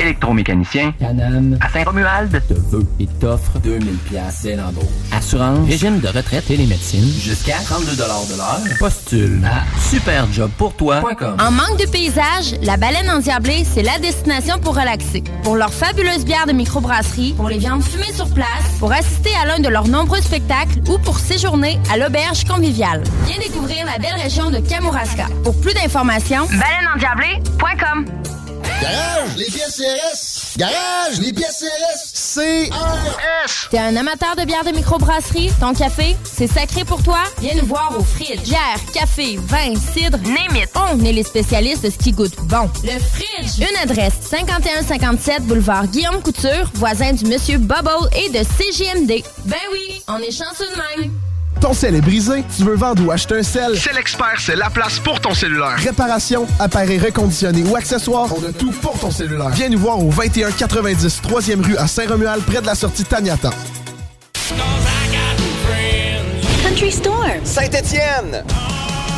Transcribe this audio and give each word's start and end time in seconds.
électromécanicien 0.00 0.92
Canam 0.98 1.58
à 1.60 1.68
Saint-Romuald 1.68 2.42
te 2.48 2.54
veut 2.54 2.86
et 2.98 3.06
t'offre 3.06 3.58
2000 3.58 3.96
pièces 3.98 4.42
dès 4.42 4.56
l'embauche. 4.56 4.84
Assurance, 5.12 5.68
régime 5.68 6.00
de 6.00 6.08
retraite 6.08 6.50
et 6.50 6.56
les 6.56 6.66
médecines 6.66 7.12
jusqu'à 7.20 7.56
32 7.64 7.96
de 7.96 7.98
l'heure. 7.98 8.78
Postule 8.78 9.40
à 9.44 9.64
superjobpourtoi.com. 9.80 11.36
En 11.40 11.50
manque 11.50 11.78
de 11.78 11.86
paysage, 11.90 12.56
la 12.62 12.76
baleine 12.76 13.10
endiablée, 13.10 13.64
c'est 13.64 13.82
la 13.82 13.98
destination 13.98 14.58
pour 14.58 14.74
relaxer. 14.76 15.22
Pour 15.42 15.56
leurs 15.56 15.72
fabuleuses 15.72 16.24
bières 16.24 16.46
de 16.46 16.52
microbrasserie, 16.52 17.34
pour 17.36 17.48
les 17.48 17.58
viandes 17.58 17.82
fumées 17.82 18.12
sur 18.12 18.32
place, 18.32 18.46
pour 18.78 18.92
assister 18.92 19.30
à 19.42 19.46
l'un 19.46 19.60
de 19.60 19.68
leurs 19.68 19.88
nombreux 19.88 20.20
spectacles 20.20 20.80
ou 20.88 20.98
pour 20.98 21.18
séjourner 21.18 21.78
à 21.92 21.96
l'auberge 21.96 22.44
conviviale. 22.44 23.02
Viens 23.26 23.38
découvrir 23.38 23.84
la 23.86 23.98
belle 23.98 24.20
région 24.20 24.50
de 24.50 24.58
Kamouraska. 24.58 25.26
Pour 25.44 25.60
plus 25.60 25.74
d'informations, 25.74 26.46
baleineendiablée.com. 26.46 28.39
Garage, 28.80 29.36
les 29.36 29.44
pièces 29.44 29.76
CRS. 29.76 30.56
Garage, 30.56 31.18
les 31.20 31.32
pièces 31.32 31.64
CRS. 31.64 32.34
CRS. 32.34 33.68
T'es 33.70 33.78
un 33.78 33.94
amateur 33.96 34.36
de 34.36 34.44
bière 34.44 34.64
de 34.64 34.70
microbrasserie? 34.70 35.50
Ton 35.60 35.74
café, 35.74 36.16
c'est 36.24 36.46
sacré 36.46 36.84
pour 36.84 37.02
toi? 37.02 37.18
Viens 37.40 37.54
nous 37.56 37.66
voir 37.66 37.92
au 37.98 38.02
Fridge. 38.02 38.40
Bière, 38.44 38.78
café, 38.94 39.38
vin, 39.38 39.74
cidre, 39.74 40.18
name 40.18 40.56
it. 40.56 40.70
On 40.74 41.04
est 41.04 41.12
les 41.12 41.22
spécialistes 41.24 41.84
de 41.84 41.90
ce 41.90 41.98
qui 41.98 42.12
goûte 42.12 42.36
bon. 42.44 42.70
Le 42.82 42.98
Fridge. 42.98 43.58
Une 43.58 43.76
adresse, 43.82 44.14
5157 44.22 45.42
boulevard 45.42 45.86
Guillaume 45.88 46.22
Couture, 46.22 46.70
voisin 46.74 47.12
du 47.12 47.26
Monsieur 47.26 47.58
Bubble 47.58 48.08
et 48.16 48.30
de 48.30 48.42
CGMD. 48.42 49.22
Ben 49.44 49.56
oui, 49.72 50.02
on 50.08 50.18
est 50.18 50.30
chanceux 50.30 50.66
de 50.70 51.02
même. 51.02 51.12
Ton 51.60 51.74
sel 51.74 51.94
est 51.94 52.00
brisé, 52.00 52.42
tu 52.56 52.64
veux 52.64 52.74
vendre 52.74 53.04
ou 53.04 53.10
acheter 53.10 53.38
un 53.38 53.42
sel? 53.42 53.78
C'est 53.78 53.92
l'expert, 53.92 54.38
c'est 54.38 54.56
la 54.56 54.70
place 54.70 54.98
pour 54.98 55.20
ton 55.20 55.34
cellulaire. 55.34 55.76
Réparation, 55.76 56.46
appareil 56.58 56.98
reconditionné 56.98 57.62
ou 57.62 57.76
accessoires, 57.76 58.28
on 58.34 58.48
a 58.48 58.52
tout 58.52 58.72
pour 58.72 58.98
ton 58.98 59.10
cellulaire. 59.10 59.50
Viens 59.50 59.68
nous 59.68 59.78
voir 59.78 59.98
au 59.98 60.10
2190 60.10 61.20
3e 61.22 61.62
rue 61.62 61.76
à 61.76 61.86
Saint-Romuald, 61.86 62.42
près 62.44 62.62
de 62.62 62.66
la 62.66 62.74
sortie 62.74 63.04
Taniata. 63.04 63.50
Country 66.62 66.92
Storm. 66.92 67.44
Saint-Étienne. 67.44 68.42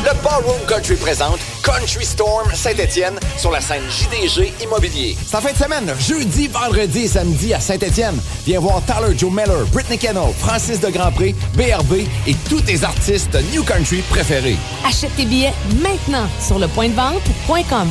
Le 0.03 0.11
Ballroom 0.21 0.59
Country 0.67 0.95
présente 0.97 1.39
Country 1.63 2.03
Storm 2.03 2.53
Saint-Étienne 2.53 3.17
sur 3.37 3.51
la 3.51 3.61
scène 3.61 3.83
JDG 3.89 4.51
Immobilier. 4.61 5.15
C'est 5.25 5.39
fin 5.39 5.53
de 5.53 5.57
semaine, 5.57 5.95
jeudi, 5.97 6.49
vendredi 6.49 7.03
et 7.03 7.07
samedi 7.07 7.53
à 7.53 7.61
Saint-Étienne. 7.61 8.19
Viens 8.45 8.59
voir 8.59 8.81
Tyler 8.85 9.17
Joe 9.17 9.31
Miller, 9.31 9.65
Britney 9.71 9.97
Kennel, 9.97 10.33
Francis 10.37 10.81
de 10.81 10.89
Grandpré, 10.89 11.33
BRB 11.53 12.05
et 12.27 12.35
tous 12.49 12.59
tes 12.59 12.83
artistes 12.83 13.37
New 13.53 13.63
Country 13.63 14.01
préférés. 14.09 14.57
Achète 14.85 15.15
tes 15.15 15.25
billets 15.25 15.53
maintenant 15.81 16.27
sur 16.41 16.59
le 16.59 16.67
point 16.67 16.89
de 16.89 16.95
vente.com. 16.95 17.87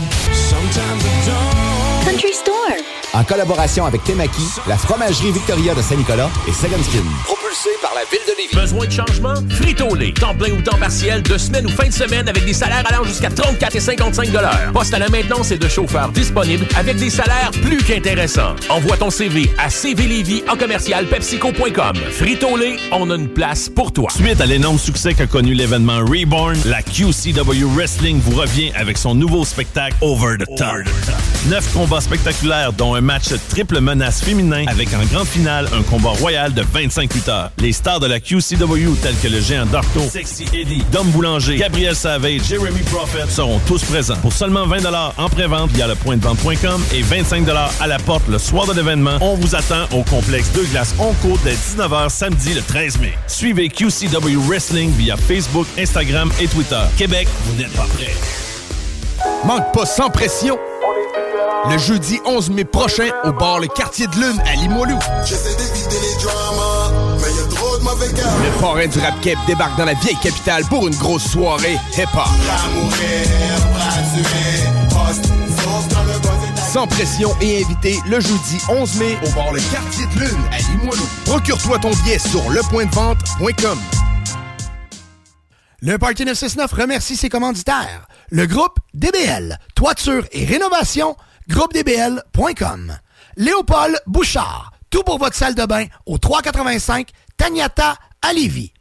Country 2.05 2.35
Storm. 2.35 3.02
En 3.15 3.25
collaboration 3.25 3.85
avec 3.85 4.03
Temaki, 4.05 4.43
la 4.67 4.79
fromagerie 4.79 5.33
Victoria 5.33 5.75
de 5.75 5.83
Saint-Nicolas 5.83 6.31
et 6.49 6.53
Second 6.53 6.83
Skin. 6.83 7.03
Propulsé 7.25 7.69
par 7.83 7.93
la 7.95 8.05
ville 8.11 8.21
de 8.27 8.33
Lévis. 8.39 8.57
Besoin 8.57 8.87
de 8.87 8.91
changement? 8.91 9.35
Frito-Lay. 9.51 10.15
Temps 10.15 10.35
plein 10.35 10.53
ou 10.53 10.63
temps 10.63 10.79
partiel, 10.79 11.23
de 11.23 11.37
semaine 11.37 11.67
ou 11.67 11.69
fin 11.69 11.89
de 11.89 11.93
semaine 11.93 12.27
avec 12.27 12.47
des 12.47 12.55
salaires 12.55 12.83
allant 12.87 13.05
jusqu'à 13.05 13.29
34 13.29 13.77
et 13.77 13.81
55 13.81 14.31
Poste 14.73 14.95
à 14.95 14.99
la 14.99 15.11
maintenance 15.11 15.51
et 15.51 15.59
de 15.59 15.69
chauffeurs 15.69 16.09
disponibles 16.09 16.67
avec 16.75 16.97
des 16.97 17.11
salaires 17.11 17.51
plus 17.63 17.83
qu'intéressants. 17.83 18.57
Envoie 18.71 18.97
ton 18.97 19.11
CV 19.11 19.51
à 19.59 19.69
cvlévy 19.69 20.43
en 20.51 20.57
commercial 20.57 21.05
pepsico.com. 21.07 21.97
Frito-Lay, 22.13 22.77
on 22.93 23.11
a 23.11 23.17
une 23.17 23.29
place 23.29 23.69
pour 23.69 23.93
toi. 23.93 24.09
Suite 24.11 24.41
à 24.41 24.47
l'énorme 24.47 24.79
succès 24.79 25.13
qu'a 25.13 25.27
connu 25.27 25.53
l'événement 25.53 25.99
Reborn, 25.99 26.57
la 26.65 26.83
QCW 26.83 27.67
Wrestling 27.75 28.21
vous 28.21 28.41
revient 28.41 28.73
avec 28.75 28.97
son 28.97 29.15
nouveau 29.15 29.45
spectacle 29.45 29.97
Over 30.01 30.39
the 30.39 30.47
Top. 30.57 30.77
Neuf 31.51 31.71
combats 31.75 32.01
spectaculaires, 32.01 32.73
dont 32.73 32.95
un 32.95 33.02
match 33.03 33.35
triple 33.49 33.81
menace 33.81 34.23
féminin 34.23 34.65
avec 34.69 34.89
en 34.95 35.05
grande 35.13 35.27
finale 35.27 35.69
un 35.77 35.83
combat 35.83 36.11
royal 36.11 36.55
de 36.55 36.63
25 36.63 37.13
lutteurs. 37.15 37.51
Les 37.59 37.73
stars 37.73 38.01
de 38.01 38.07
la 38.07 38.21
QCW 38.21 38.95
tels 39.03 39.17
que 39.23 39.29
le 39.29 39.41
géant 39.41 39.67
Darko, 39.67 40.01
Sexy 40.11 40.45
Eddie, 40.55 40.83
Dom 40.93 41.07
Boulanger, 41.09 41.57
Gabriel 41.57 41.95
Savage, 41.97 42.43
Jeremy 42.49 42.83
Prophet 42.91 43.29
seront 43.29 43.59
tous 43.67 43.83
présents. 43.85 44.17
Pour 44.17 44.33
seulement 44.33 44.67
20 44.67 44.83
en 45.17 45.29
pré-vente 45.29 45.71
via 45.73 45.87
le 45.87 45.95
point 45.95 46.17
de 46.17 46.23
vente.com 46.23 46.83
et 46.95 47.03
25 47.03 47.47
à 47.81 47.87
la 47.87 47.99
porte 47.99 48.27
le 48.29 48.39
soir 48.39 48.67
de 48.67 48.73
l'événement, 48.73 49.19
on 49.21 49.35
vous 49.35 49.55
attend 49.55 49.85
au 49.93 50.03
complexe 50.03 50.51
Deux 50.53 50.65
Glaces 50.65 50.95
Onco 50.99 51.39
dès 51.45 51.55
19h 51.55 52.09
samedi 52.09 52.55
le 52.55 52.63
13 52.63 52.99
mai. 53.01 53.13
Suivez 53.27 53.69
QCW 53.69 54.37
Wrestling 54.47 54.93
via 54.93 55.17
Facebook, 55.17 55.67
Instagram 55.79 56.31
et 56.41 56.47
Twitter. 56.47 56.83
Québec, 56.97 57.29
vous 57.47 57.57
n'êtes 57.61 57.73
pas 57.73 57.87
prêts. 57.97 58.15
Manque 59.45 59.73
pas 59.73 59.87
sans 59.87 60.11
pression. 60.11 60.59
Le 61.71 61.79
jeudi 61.79 62.21
11 62.25 62.51
mai 62.51 62.65
prochain, 62.65 63.09
au 63.25 63.33
bar 63.33 63.61
Le 63.61 63.67
Quartier 63.69 64.07
de 64.07 64.15
Lune 64.17 64.43
à 64.47 64.55
Limoilou. 64.57 64.99
Le 68.45 68.61
parrain 68.61 68.87
du 68.87 68.99
rap 68.99 69.21
cap 69.21 69.39
débarque 69.47 69.77
dans 69.79 69.85
la 69.85 69.95
vieille 69.95 70.19
capitale 70.23 70.65
pour 70.69 70.87
une 70.89 70.95
grosse 70.97 71.29
soirée 71.31 71.79
hip-hop. 71.97 72.29
Sans 76.73 76.87
pression 76.87 77.35
et 77.41 77.63
invité 77.65 77.99
le 78.09 78.21
jeudi 78.21 78.59
11 78.69 78.97
mai 78.97 79.19
au 79.27 79.31
bar 79.31 79.53
Le 79.53 79.61
Quartier 79.73 80.07
de 80.15 80.21
Lune 80.21 80.41
à 80.53 80.59
Limoilou. 80.59 81.07
Procure-toi 81.25 81.79
ton 81.79 81.91
billet 81.91 82.19
sur 82.19 82.51
lepointdevente.com. 82.51 83.79
Le 85.81 85.99
Parti 85.99 86.25
969 86.25 86.73
remercie 86.73 87.17
ses 87.17 87.29
commanditaires. 87.29 88.07
Le 88.31 88.47
groupe 88.47 88.79
DBL, 88.95 89.59
toiture 89.75 90.25
et 90.31 90.45
rénovation, 90.45 91.17
groupedbl.com. 91.53 92.97
Léopold 93.37 94.01
Bouchard, 94.07 94.73
tout 94.91 95.03
pour 95.03 95.19
votre 95.19 95.37
salle 95.37 95.55
de 95.55 95.67
bain 95.67 95.85
au 96.07 96.17
385 96.17 97.11
Taniata 97.37 97.97
à 98.23 98.33
Lévis. 98.33 98.73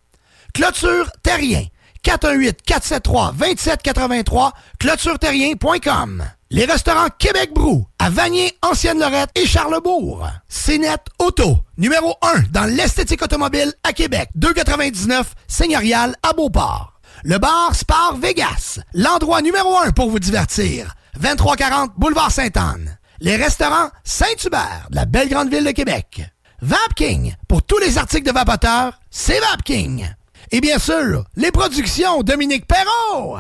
Clôture 0.54 1.12
Terrien, 1.22 1.66
418-473-2783, 2.06 4.52
clôtureterrien.com. 4.80 6.24
Les 6.50 6.64
restaurants 6.66 7.10
Québec 7.18 7.54
Brou, 7.54 7.86
à 8.00 8.10
Vanier, 8.10 8.58
Ancienne-Lorette 8.62 9.32
et 9.36 9.46
Charlebourg. 9.46 10.30
CNET 10.50 10.98
Auto, 11.20 11.58
numéro 11.78 12.16
1 12.22 12.44
dans 12.52 12.66
l'esthétique 12.66 13.22
automobile 13.22 13.74
à 13.84 13.94
Québec. 13.94 14.30
299 14.36 15.34
Seigneurial 15.48 16.16
à 16.24 16.34
Beauport. 16.34 16.94
Le 17.24 17.38
bar 17.38 17.76
Spar 17.76 18.18
Vegas, 18.18 18.80
l'endroit 18.94 19.42
numéro 19.42 19.78
1 19.78 19.92
pour 19.92 20.10
vous 20.10 20.20
divertir. 20.20 20.96
2340 21.22 21.92
Boulevard 21.98 22.32
Sainte-Anne. 22.32 22.98
Les 23.20 23.36
restaurants 23.36 23.92
Saint-Hubert, 24.04 24.88
de 24.90 24.96
la 24.96 25.06
belle 25.06 25.30
grande 25.30 25.52
ville 25.52 25.64
de 25.64 25.72
Québec. 25.72 26.24
Vapking, 26.62 27.36
pour 27.48 27.62
tous 27.62 27.78
les 27.78 28.00
articles 28.00 28.26
de 28.26 28.34
vapoteurs, 28.34 29.00
c'est 29.12 29.40
Vapking. 29.40 30.08
Et 30.52 30.62
bien 30.62 30.80
sûr, 30.80 31.24
les 31.36 31.52
productions 31.52 32.24
Dominique 32.24 32.66
Perrault. 32.66 33.38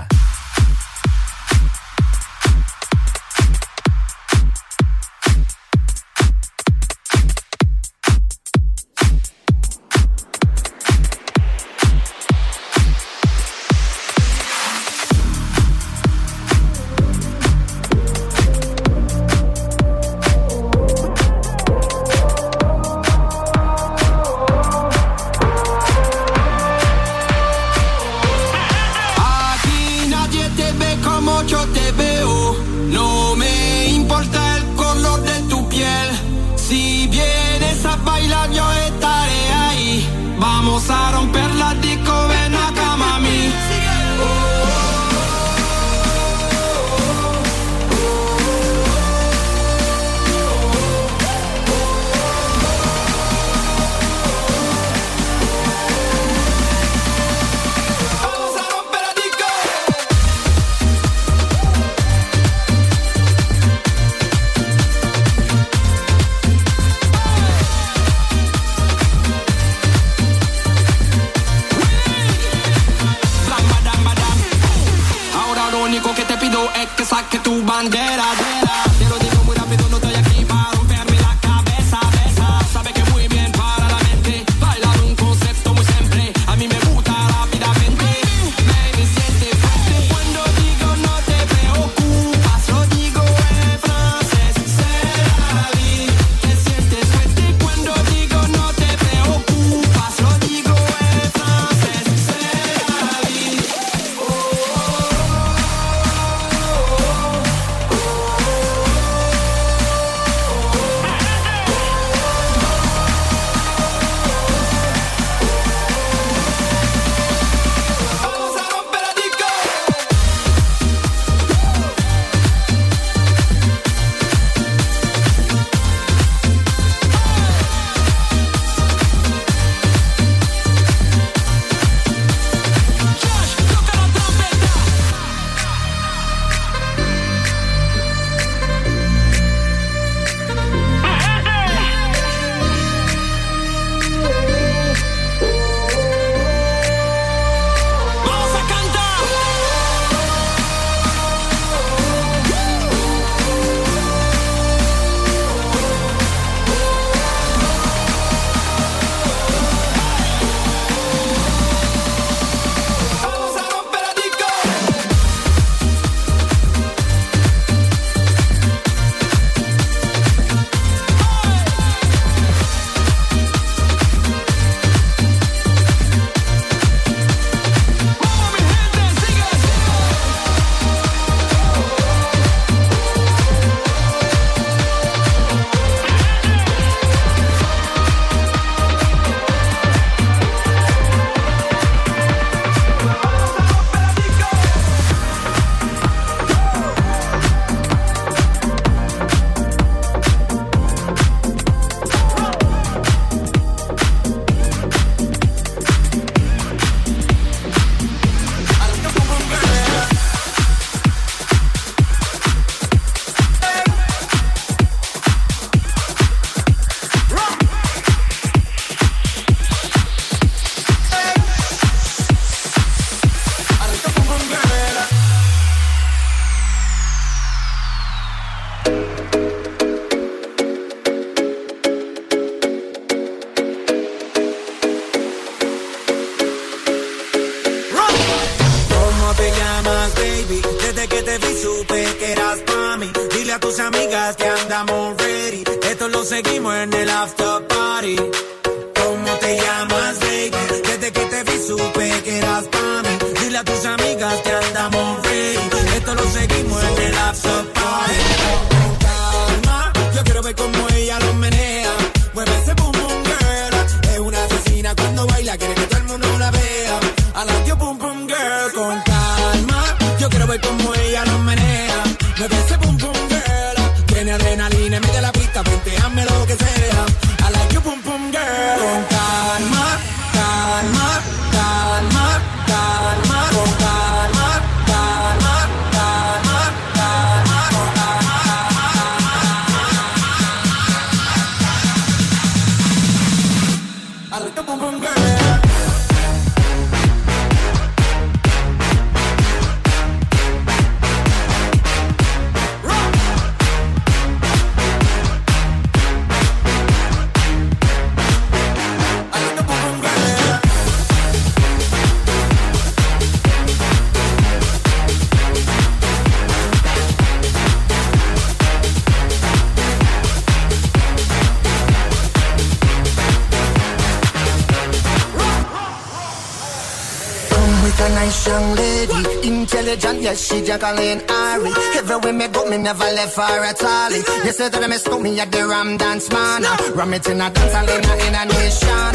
yes, 330.31 330.47
she 330.47 330.63
Jacqueline 330.63 331.21
Ari. 331.29 331.71
Everywhere 331.99 332.33
me 332.33 332.47
go, 332.47 332.65
me 332.69 332.77
never 332.77 333.09
left 333.17 333.35
her 333.35 333.63
at 333.71 333.83
all. 333.83 334.11
You 334.45 334.51
say 334.51 334.69
that 334.69 334.83
I 334.83 334.87
miss 334.87 335.05
me 335.07 335.39
at 335.39 335.51
the 335.51 335.67
Ram 335.67 335.97
Dance 335.97 336.29
Man. 336.31 336.63
Ram 336.95 337.13
it 337.13 337.27
in 337.27 337.41
a 337.41 337.49
dance, 337.49 337.75
I 337.75 337.83
in 337.83 338.05
a, 338.11 338.13
in 338.27 338.35
a 338.39 338.43
nation. 338.45 339.11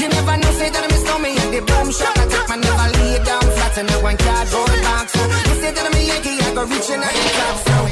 You 0.00 0.08
never 0.08 0.36
know, 0.36 0.52
say 0.58 0.70
that 0.70 0.82
I 0.84 0.88
miss 0.92 1.04
me 1.22 1.30
at 1.42 1.50
the 1.54 1.60
boom 1.68 1.88
shop. 1.92 2.14
I 2.18 2.24
take 2.32 2.48
my 2.50 2.56
never 2.56 2.88
lay 2.98 3.18
down 3.24 3.46
flat 3.56 3.78
in 3.78 3.88
a 3.90 3.96
one 4.02 4.16
cardboard 4.16 4.78
box. 4.86 5.08
You 5.48 5.54
say 5.62 5.70
that 5.72 5.86
I'm 5.86 5.94
a 5.94 6.02
Yankee, 6.10 6.38
I 6.42 6.54
go 6.54 6.62
reaching 6.66 7.02
out 7.02 7.14
the 7.14 7.30
top. 7.38 7.56
So 7.66 7.85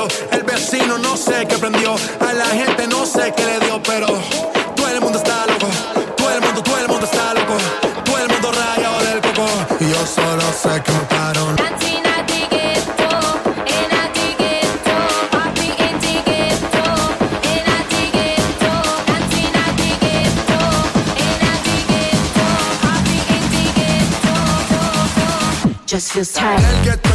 bebió, 0.00 0.08
el 0.32 0.42
vecino 0.42 0.98
no 0.98 1.16
sé 1.16 1.46
qué 1.48 1.56
prendió, 1.58 1.94
a 2.20 2.32
la 2.32 2.46
gente 2.46 2.86
no 2.86 3.04
sé 3.06 3.32
qué 3.36 3.44
le 3.44 3.60
dio, 3.60 3.82
pero 3.82 4.06
todo 4.76 4.88
el 4.88 5.00
mundo 5.00 5.18
está 5.18 5.46
loco, 5.46 5.66
todo 6.16 6.30
el 6.30 6.40
mundo, 6.40 6.62
todo 6.62 6.78
el 6.78 6.88
mundo 6.88 7.06
está 7.06 7.34
loco, 7.34 7.56
todo 8.04 8.18
el 8.18 8.28
mundo 8.28 8.52
rayado 8.52 9.04
del 9.04 9.20
coco, 9.20 9.46
y 9.80 9.90
yo 9.90 10.06
solo 10.06 10.42
sé 10.52 10.82
que 10.82 10.92
montaron. 10.92 11.70
Just 25.86 26.12
feels 26.12 26.32
tight. 26.32 27.09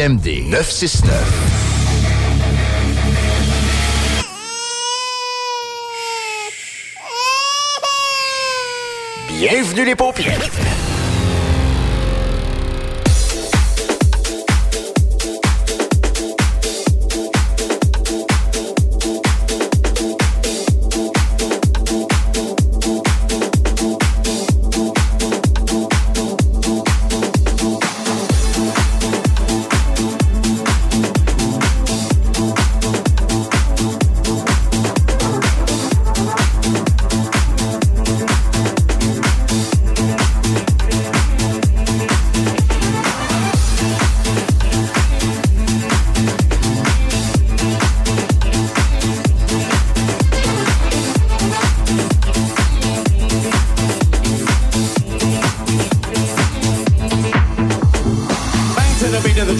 CJMD 0.00 0.48
969. 0.48 1.12
Bienvenue 9.28 9.84
les 9.84 9.94
paupières. 9.94 10.69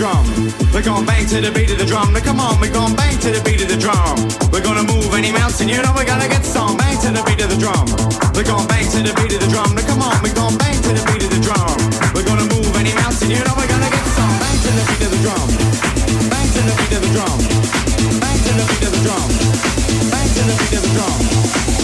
Drum. 0.01 0.25
We're 0.73 0.81
gonna 0.81 1.05
bang 1.05 1.29
to 1.29 1.45
the 1.45 1.53
beat 1.53 1.69
of 1.69 1.77
the 1.77 1.85
drum. 1.85 2.17
Now 2.17 2.25
come 2.25 2.41
on, 2.41 2.57
we're 2.57 2.73
gonna 2.73 2.97
bang 2.97 3.21
to 3.21 3.37
the 3.37 3.43
beat 3.45 3.61
of 3.61 3.69
the 3.69 3.77
drum. 3.77 4.17
We're 4.49 4.65
gonna 4.65 4.89
move 4.89 5.13
any 5.13 5.29
mountain, 5.29 5.69
you 5.69 5.77
know 5.77 5.93
we're 5.93 6.09
gonna 6.09 6.25
get 6.25 6.41
some. 6.41 6.73
Bang 6.81 6.97
to 7.05 7.13
the 7.13 7.21
beat 7.29 7.37
of 7.45 7.53
the 7.53 7.61
drum. 7.61 7.85
We're 8.33 8.49
gonna 8.49 8.65
bang 8.65 8.89
to 8.97 9.05
the 9.05 9.13
beat 9.21 9.37
of 9.37 9.45
the 9.45 9.51
drum. 9.53 9.77
Now 9.77 9.85
come 9.85 10.01
on, 10.01 10.17
we're 10.25 10.33
gonna 10.33 10.57
bang 10.57 10.81
to 10.89 10.97
the 10.97 11.05
beat 11.13 11.21
of 11.21 11.31
the 11.37 11.43
drum. 11.45 11.77
We're 12.17 12.25
gonna 12.25 12.49
move 12.49 12.73
any 12.81 12.97
mountain, 12.97 13.29
you 13.29 13.45
know 13.45 13.53
we're 13.61 13.69
gonna 13.69 13.93
get 13.93 14.07
some. 14.17 14.33
Bang 14.41 14.57
to 14.65 14.71
the 14.73 14.85
beat 14.89 15.05
of 15.05 15.11
the 15.13 15.21
drum. 15.21 15.49
Bang 16.33 16.49
to 16.49 16.61
the 16.65 16.75
beat 16.81 16.97
of 16.97 17.03
the 17.05 17.11
drum. 17.13 17.37
Bang 18.25 18.39
to 18.41 18.51
the 18.57 18.65
beat 18.73 18.85
of 18.89 18.93
the 18.97 19.03
drum. 19.05 19.29
Bang 20.09 20.29
to 20.33 20.43
the 20.49 20.55
beat 20.65 20.77
of 20.81 20.83
the 20.89 20.93
drum. 20.97 21.80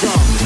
Drum. 0.00 0.40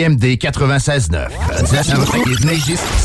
CJMD 0.00 0.38
96.9. 0.38 1.28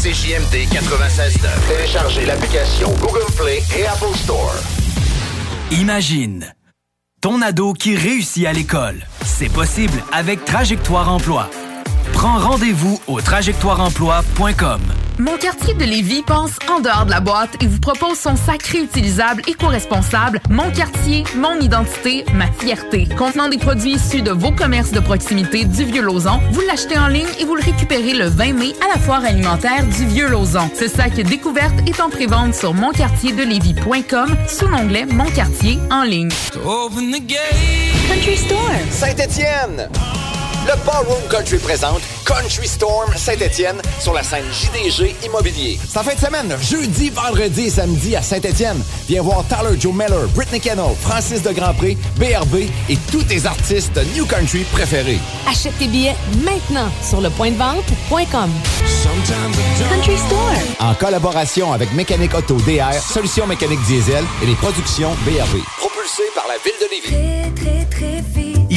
CJMD 0.02 0.56
96.9. 0.72 1.50
Téléchargez 1.68 2.26
l'application 2.26 2.90
Google 3.02 3.30
Play 3.36 3.62
et 3.78 3.86
Apple 3.86 4.16
Store. 4.16 4.56
Imagine 5.72 6.54
ton 7.22 7.42
ado 7.42 7.74
qui 7.74 7.98
réussit 7.98 8.46
à 8.46 8.54
l'école. 8.54 9.04
C'est 9.26 9.52
possible 9.52 10.02
avec 10.14 10.46
Trajectoire 10.46 11.12
Emploi. 11.12 11.50
Prends 12.14 12.38
rendez-vous 12.38 13.02
au 13.08 13.20
trajectoireemploi.com. 13.20 14.82
Mon 15.18 15.38
quartier 15.38 15.74
de 15.74 15.86
Lévis 15.86 16.24
pense 16.24 16.52
en 16.70 16.82
dehors 16.82 17.06
de 17.06 17.12
la 17.12 17.22
boîte 17.22 17.56
et 17.62 17.68
vous 17.68 17.80
propose 17.80 18.20
son 18.20 18.36
sac 18.36 18.64
réutilisable 18.64 19.44
éco-responsable 19.48 20.42
Mon 20.50 20.70
quartier, 20.72 21.24
mon 21.36 21.58
identité, 21.62 22.26
ma 22.34 22.48
fierté. 22.48 23.08
Contenant 23.18 23.48
des 23.48 23.58
produits 23.58 23.94
issus 23.94 24.22
de 24.22 24.32
vos 24.32 24.52
commerces 24.52 24.92
de 24.92 25.00
proximité 25.00 25.64
du 25.64 25.86
Vieux-Lauzon, 25.86 26.40
vous 26.52 26.62
l'achetez 26.68 26.98
en 26.98 27.08
ligne 27.08 27.28
et 27.40 27.46
vous 27.46 27.56
le 27.56 27.64
récupérez 27.64 28.14
le 28.14 28.26
20 28.26 28.54
mai 28.54 28.74
à 28.84 28.94
la 28.94 29.00
foire 29.00 29.24
alimentaire 29.24 29.86
du 29.86 30.06
Vieux-Lauzon. 30.06 30.70
Ce 30.78 30.90
sac 30.90 31.14
découverte 31.14 31.76
est 31.88 32.02
en 32.02 32.10
prévente 32.10 32.54
sur 32.54 32.74
monquartierdelévis.com 32.74 34.36
sous 34.50 34.68
l'onglet 34.68 35.06
Mon 35.06 35.26
quartier 35.32 35.80
en 35.92 36.04
ligne. 36.04 36.30
Country 38.10 38.36
Store. 38.36 38.72
Saint-Étienne! 38.92 39.90
Le 40.68 40.74
Ballroom 40.84 41.22
Country 41.30 41.60
présente 41.60 42.02
Country 42.26 42.68
Storm 42.68 43.12
Saint-Étienne 43.16 43.80
sur 44.00 44.14
la 44.14 44.24
scène 44.24 44.46
JDG 44.52 45.16
Immobilier. 45.24 45.80
C'est 45.88 46.00
en 46.00 46.04
fin 46.04 46.16
de 46.16 46.20
semaine, 46.20 46.58
jeudi, 46.60 47.12
vendredi 47.12 47.66
et 47.66 47.70
samedi 47.70 48.16
à 48.16 48.24
Saint-Étienne. 48.24 48.82
Viens 49.08 49.22
voir 49.22 49.44
Tyler 49.48 49.80
Joe 49.80 49.94
Miller, 49.94 50.28
Britney 50.34 50.60
Kennel, 50.60 50.96
Francis 51.02 51.44
de 51.44 51.52
Grandpré, 51.52 51.96
BRB 52.18 52.68
et 52.90 52.98
tous 53.12 53.22
tes 53.24 53.46
artistes 53.46 54.00
New 54.16 54.26
Country 54.26 54.64
préférés. 54.72 55.20
Achète 55.48 55.78
tes 55.78 55.88
billets 55.88 56.16
maintenant 56.44 56.90
sur 57.08 57.22
lepointdevente.com. 57.22 58.50
Country 59.88 60.18
Store. 60.18 60.54
En 60.80 60.96
collaboration 60.96 61.74
avec 61.74 61.94
Mécanique 61.94 62.34
Auto 62.34 62.56
DR, 62.56 62.94
Solutions 62.94 63.46
Mécanique 63.46 63.84
Diesel 63.84 64.24
et 64.42 64.48
les 64.48 64.56
productions 64.56 65.12
BRB. 65.26 65.62
Propulsé 65.78 66.24
par 66.34 66.48
la 66.48 66.56
ville 66.64 66.74
de 66.82 66.90
Lévis. 66.90 67.36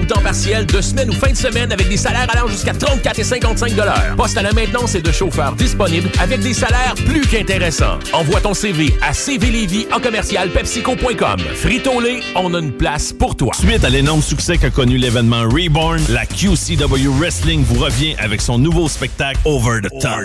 Ou 0.00 0.04
temps 0.04 0.20
partiel, 0.20 0.66
de 0.66 0.80
semaine 0.80 1.10
ou 1.10 1.12
fin 1.12 1.30
de 1.30 1.36
semaine 1.36 1.72
avec 1.72 1.88
des 1.88 1.96
salaires 1.96 2.26
allant 2.30 2.48
jusqu'à 2.48 2.72
34 2.72 3.18
et 3.18 3.24
55 3.24 3.72
Poste 4.16 4.36
à 4.36 4.42
la 4.42 4.52
maintenance 4.52 4.94
et 4.94 5.02
de 5.02 5.12
chauffeurs 5.12 5.52
disponibles 5.54 6.10
avec 6.20 6.40
des 6.40 6.54
salaires 6.54 6.94
plus 7.06 7.22
qu'intéressants. 7.22 7.98
Envoie 8.12 8.40
ton 8.40 8.54
CV 8.54 8.94
à 9.02 9.12
cvlévy 9.12 9.86
en 9.92 10.00
commercial 10.00 10.48
pepsico.com. 10.50 11.40
Frito-Lay, 11.54 12.20
on 12.34 12.54
a 12.54 12.58
une 12.58 12.72
place 12.72 13.12
pour 13.12 13.36
toi. 13.36 13.52
Suite 13.58 13.84
à 13.84 13.90
l'énorme 13.90 14.22
succès 14.22 14.58
qu'a 14.58 14.70
connu 14.70 14.96
l'événement 14.96 15.42
Reborn, 15.42 16.00
la 16.08 16.26
QCW 16.26 17.08
Wrestling 17.18 17.62
vous 17.64 17.80
revient 17.80 18.14
avec 18.18 18.40
son 18.40 18.58
nouveau 18.58 18.88
spectacle 18.88 19.38
Over 19.44 19.80
the 19.82 20.00
Top. 20.00 20.20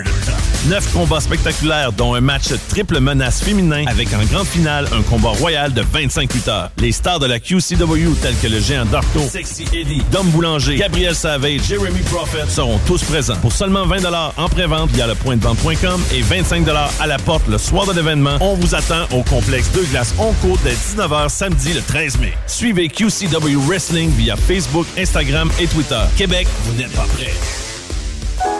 Neuf 0.68 0.92
combats 0.92 1.20
spectaculaires, 1.20 1.92
dont 1.92 2.14
un 2.14 2.20
match 2.20 2.48
triple 2.68 2.98
menace 2.98 3.42
féminin 3.42 3.84
avec 3.86 4.08
en 4.12 4.24
grande 4.24 4.46
finale 4.46 4.88
un 4.92 5.02
combat 5.02 5.28
royal 5.28 5.72
de 5.72 5.82
25 5.82 6.32
lutteurs. 6.34 6.70
Les 6.78 6.92
stars 6.92 7.20
de 7.20 7.26
la 7.26 7.38
QCW 7.38 8.14
tels 8.20 8.36
que 8.42 8.48
le 8.48 8.60
géant 8.60 8.84
Darto, 8.86 9.20
Sexy 9.20 9.65
Eddie, 9.72 10.02
Dom 10.10 10.28
Boulanger, 10.28 10.76
Gabriel 10.76 11.14
Savage, 11.14 11.62
Jeremy 11.68 12.00
Prophet 12.02 12.46
seront 12.48 12.78
tous 12.86 13.02
présents. 13.04 13.36
Pour 13.36 13.52
seulement 13.52 13.86
20 13.86 14.04
en 14.36 14.48
pré-vente 14.48 14.90
via 14.90 15.06
le 15.06 15.14
pointdevente.com 15.14 16.00
et 16.12 16.22
25 16.22 16.66
à 17.00 17.06
la 17.06 17.18
porte 17.18 17.46
le 17.48 17.58
soir 17.58 17.86
de 17.86 17.92
l'événement, 17.92 18.36
on 18.40 18.54
vous 18.54 18.74
attend 18.74 19.04
au 19.12 19.22
complexe 19.22 19.70
Deux 19.72 19.84
Glaces 19.84 20.14
Oncourt 20.18 20.58
dès 20.64 20.72
19h 20.72 21.28
samedi 21.28 21.72
le 21.72 21.82
13 21.82 22.18
mai. 22.18 22.32
Suivez 22.46 22.88
QCW 22.88 23.56
Wrestling 23.66 24.10
via 24.10 24.36
Facebook, 24.36 24.86
Instagram 24.98 25.50
et 25.60 25.66
Twitter. 25.66 26.00
Québec, 26.16 26.46
vous 26.64 26.74
n'êtes 26.80 26.92
pas 26.92 27.06
prêts. 27.14 27.34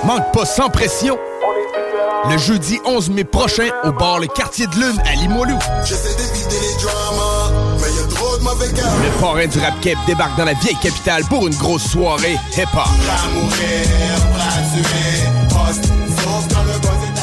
Manque 0.04 0.32
pas 0.32 0.44
sans 0.44 0.68
pression. 0.68 1.18
Le 2.30 2.38
jeudi 2.38 2.78
11 2.84 3.10
mai 3.10 3.24
prochain 3.24 3.68
au 3.84 3.92
bar 3.92 4.18
Le 4.18 4.26
Quartier 4.26 4.66
de 4.66 4.74
Lune 4.74 5.00
à 5.06 5.14
Limoilou. 5.14 5.58
J'essaie 5.84 6.16
d'éviter 6.16 6.56
les 6.60 6.82
dramas, 6.82 7.52
le 8.46 9.20
parrain 9.20 9.46
du 9.48 9.58
rap 9.58 9.74
Keb 9.80 9.98
débarque 10.06 10.38
dans 10.38 10.44
la 10.44 10.54
vieille 10.54 10.76
capitale 10.80 11.24
pour 11.24 11.48
une 11.48 11.54
grosse 11.56 11.82
soirée 11.82 12.36
hip-hop. 12.56 12.86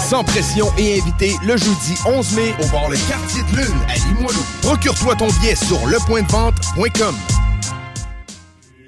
Sans 0.09 0.25
pression 0.25 0.67
et 0.77 0.99
invité 0.99 1.33
le 1.45 1.55
jeudi 1.55 1.95
11 2.05 2.35
mai 2.35 2.53
au 2.61 2.67
bord 2.67 2.89
Le 2.89 2.97
Quartier 3.07 3.41
de 3.51 3.57
Lune 3.57 3.79
à 3.87 3.93
Limoilou. 3.93 4.45
Procure-toi 4.63 5.15
ton 5.15 5.27
billet 5.39 5.55
sur 5.55 5.87
lepointdevente.com. 5.87 7.15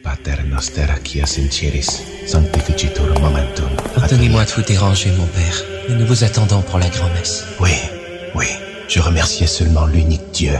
Pater 0.04 0.44
noster 0.52 0.88
qui 1.06 1.20
sinceris, 1.26 2.04
sanctificitur 2.28 3.18
momentum. 3.22 3.70
Pardonnez-moi 3.96 4.44
de 4.44 4.52
vous 4.52 4.62
déranger, 4.62 5.12
mon 5.12 5.26
père, 5.28 5.64
mais 5.88 5.96
nous 5.96 6.06
vous 6.06 6.26
attendons 6.26 6.62
pour 6.64 6.80
la 6.80 6.90
grand-messe. 6.90 7.46
Oui, 7.62 7.72
oui, 8.36 8.48
je 8.90 9.00
remerciais 9.00 9.48
seulement 9.48 9.86
l'unique 9.86 10.32
Dieu 10.34 10.60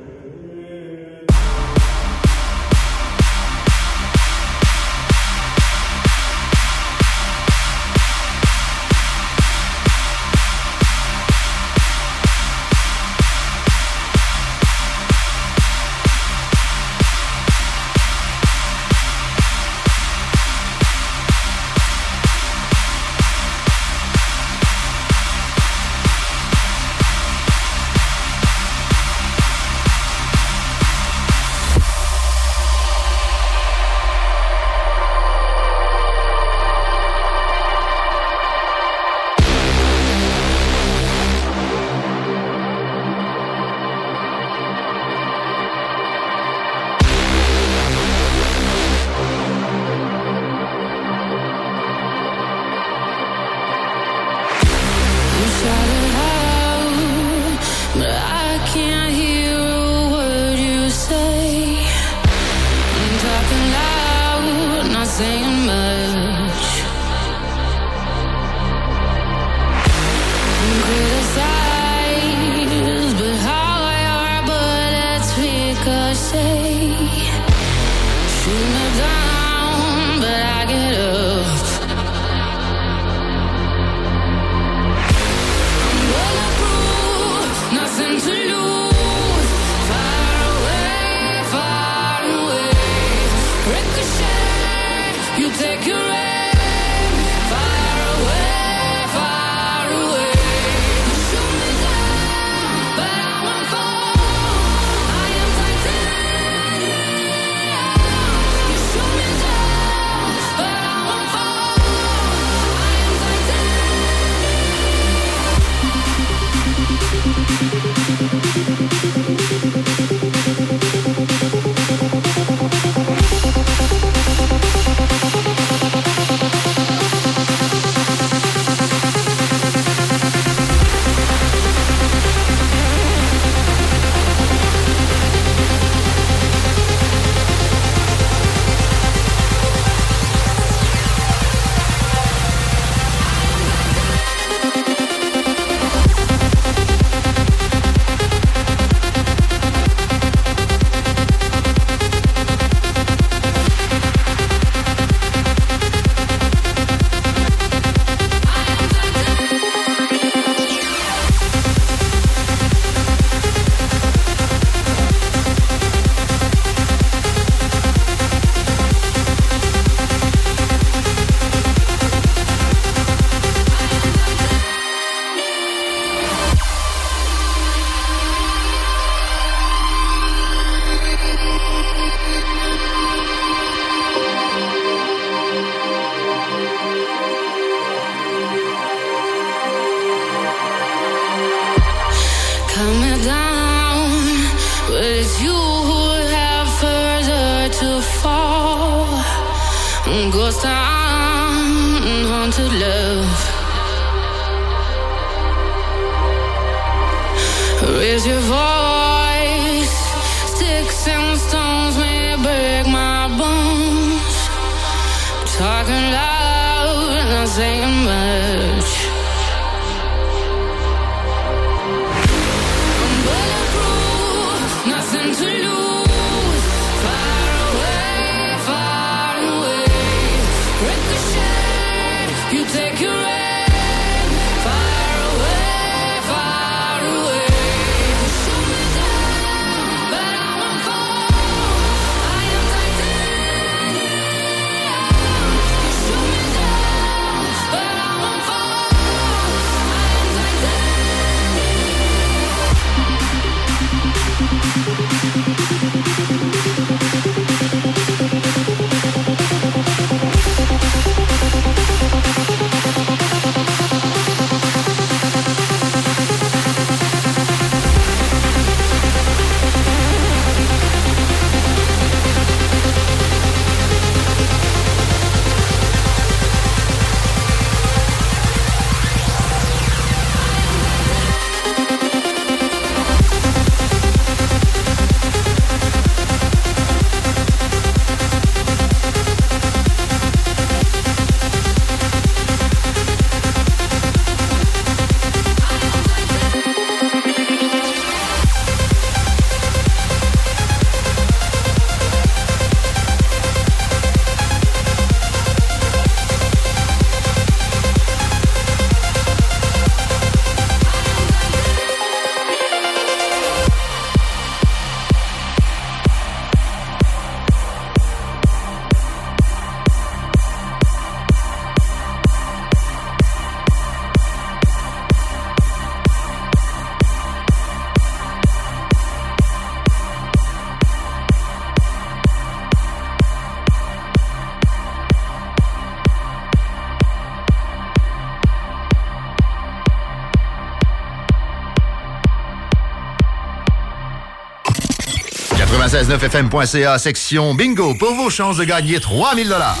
969fm.ca, 345.91 346.97
section 346.97 347.53
bingo, 347.53 347.93
pour 347.95 348.15
vos 348.15 348.29
chances 348.29 348.55
de 348.55 348.63
gagner 348.63 349.01
3000 349.01 349.49
dollars. 349.49 349.77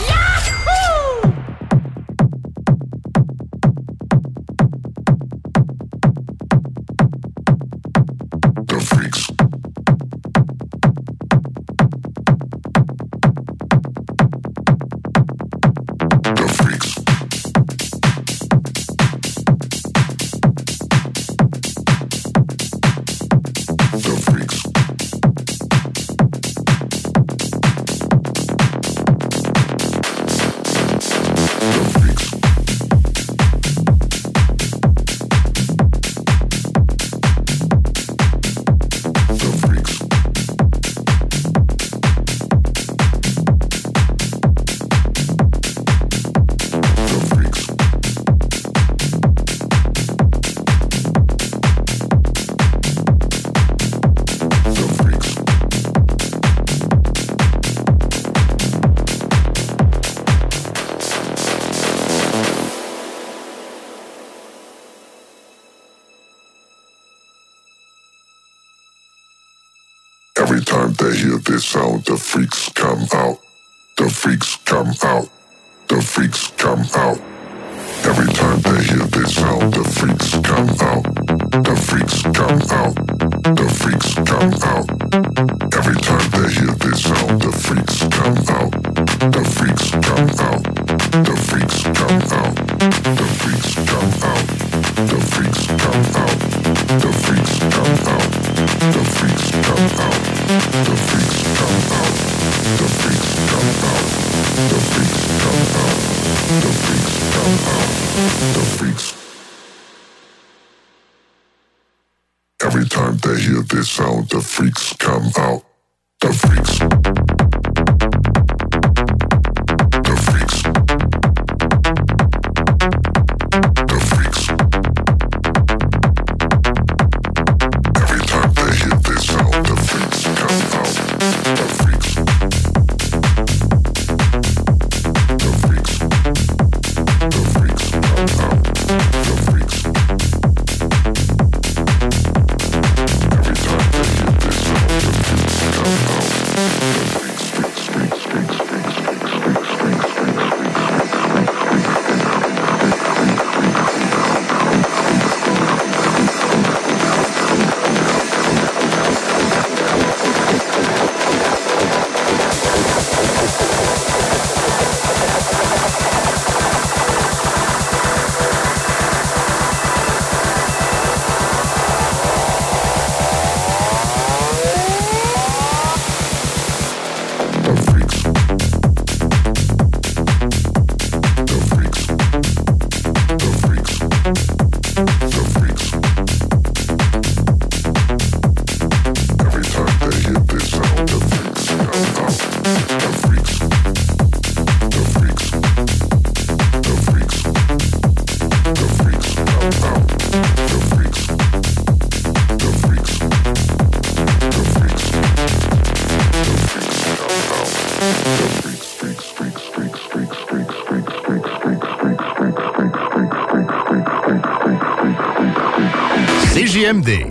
MD. 216.91 217.30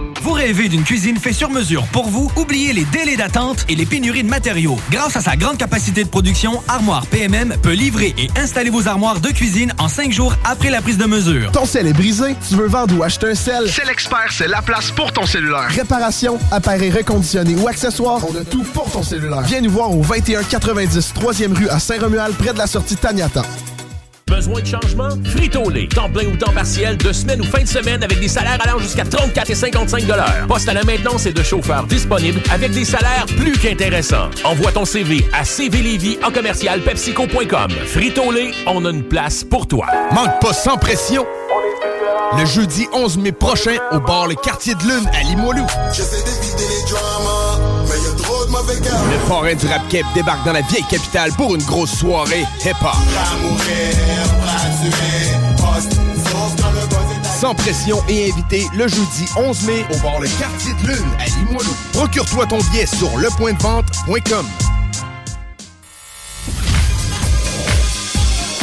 Vous 0.21 0.33
rêvez 0.33 0.69
d'une 0.69 0.83
cuisine 0.83 1.17
faite 1.17 1.33
sur 1.33 1.49
mesure 1.49 1.87
pour 1.87 2.07
vous? 2.07 2.31
Oubliez 2.35 2.73
les 2.73 2.85
délais 2.85 3.17
d'attente 3.17 3.65
et 3.69 3.75
les 3.75 3.87
pénuries 3.87 4.21
de 4.21 4.29
matériaux. 4.29 4.77
Grâce 4.91 5.15
à 5.15 5.21
sa 5.21 5.35
grande 5.35 5.57
capacité 5.57 6.03
de 6.03 6.09
production, 6.09 6.61
Armoire 6.67 7.07
PMM 7.07 7.55
peut 7.63 7.71
livrer 7.71 8.13
et 8.19 8.29
installer 8.37 8.69
vos 8.69 8.87
armoires 8.87 9.19
de 9.19 9.29
cuisine 9.29 9.73
en 9.79 9.87
cinq 9.87 10.11
jours 10.11 10.35
après 10.45 10.69
la 10.69 10.79
prise 10.83 10.99
de 10.99 11.05
mesure. 11.05 11.51
Ton 11.51 11.65
sel 11.65 11.87
est 11.87 11.93
brisé, 11.93 12.35
tu 12.47 12.55
veux 12.55 12.67
vendre 12.67 12.95
ou 12.95 13.01
acheter 13.01 13.31
un 13.31 13.35
sel? 13.35 13.67
C'est 13.67 13.87
l'expert, 13.87 14.29
c'est 14.29 14.47
la 14.47 14.61
place 14.61 14.91
pour 14.91 15.11
ton 15.11 15.25
cellulaire. 15.25 15.69
Réparation, 15.69 16.37
appareil 16.51 16.91
reconditionné 16.91 17.55
ou 17.55 17.67
accessoires, 17.67 18.21
on 18.29 18.39
a 18.39 18.43
tout 18.43 18.63
pour 18.75 18.91
ton 18.91 19.01
cellulaire. 19.01 19.41
Viens 19.41 19.61
nous 19.61 19.71
voir 19.71 19.89
au 19.89 20.03
2190 20.03 21.13
3e 21.19 21.57
rue 21.57 21.69
à 21.69 21.79
Saint-Romuald, 21.79 22.35
près 22.35 22.53
de 22.53 22.59
la 22.59 22.67
sortie 22.67 22.95
Taniata. 22.95 23.41
Besoin 24.31 24.61
de 24.61 24.65
changement? 24.65 25.09
Frito-Lay. 25.25 25.89
Temps 25.89 26.09
plein 26.09 26.25
ou 26.25 26.37
temps 26.37 26.53
partiel, 26.53 26.95
de 26.95 27.11
semaine 27.11 27.41
ou 27.41 27.43
fin 27.43 27.63
de 27.63 27.67
semaine 27.67 28.01
avec 28.01 28.17
des 28.21 28.29
salaires 28.29 28.57
allant 28.63 28.79
jusqu'à 28.79 29.03
34 29.03 29.49
et 29.49 29.55
55 29.55 30.05
Poste 30.47 30.69
à 30.69 30.73
la 30.73 30.85
maintenance 30.85 31.25
et 31.25 31.33
de 31.33 31.43
chauffeurs 31.43 31.83
disponibles 31.83 32.39
avec 32.49 32.71
des 32.71 32.85
salaires 32.85 33.25
plus 33.37 33.57
qu'intéressants. 33.57 34.29
Envoie 34.45 34.71
ton 34.71 34.85
CV 34.85 35.25
à 35.33 35.43
cvlévy 35.43 36.17
en 36.25 36.31
commercial 36.31 36.79
pepsico.com. 36.79 37.71
Frito-Lay, 37.87 38.51
on 38.67 38.85
a 38.85 38.91
une 38.91 39.03
place 39.03 39.43
pour 39.43 39.67
toi. 39.67 39.85
Manque 40.13 40.39
pas 40.39 40.53
sans 40.53 40.77
pression. 40.77 41.25
Le 42.37 42.45
jeudi 42.45 42.87
11 42.93 43.17
mai 43.17 43.33
prochain, 43.33 43.75
au 43.91 43.99
bar 43.99 44.27
Le 44.27 44.35
Quartier 44.35 44.75
de 44.75 44.83
Lune 44.83 45.09
à 45.13 45.23
Limoilou. 45.23 45.65
Le 48.51 49.27
forain 49.27 49.55
du 49.55 49.65
rap 49.67 49.87
cap 49.87 50.05
débarque 50.13 50.45
dans 50.45 50.51
la 50.51 50.61
vieille 50.61 50.83
capitale 50.83 51.31
pour 51.33 51.55
une 51.55 51.63
grosse 51.63 51.91
soirée 51.91 52.45
hip-hop. 52.65 52.95
Sans 57.39 57.55
pression 57.55 58.03
et 58.09 58.29
invité 58.29 58.67
le 58.75 58.87
jeudi 58.89 59.25
11 59.37 59.63
mai 59.63 59.85
au 59.93 59.97
bar 59.99 60.19
Le 60.19 60.27
Quartier 60.27 60.73
de 60.83 60.87
Lune 60.87 61.09
à 61.19 61.25
Limoilou. 61.25 61.73
Procure-toi 61.93 62.45
ton 62.47 62.57
billet 62.57 62.85
sur 62.85 63.17
lepointdevente.com. 63.17 64.45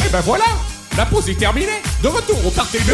Et 0.05 0.09
ben 0.11 0.21
voilà, 0.21 0.45
la 0.97 1.05
pause 1.05 1.29
est 1.29 1.39
terminée. 1.39 1.81
De 2.03 2.09
retour 2.09 2.45
au 2.45 2.51
party 2.51 2.77
de 2.77 2.93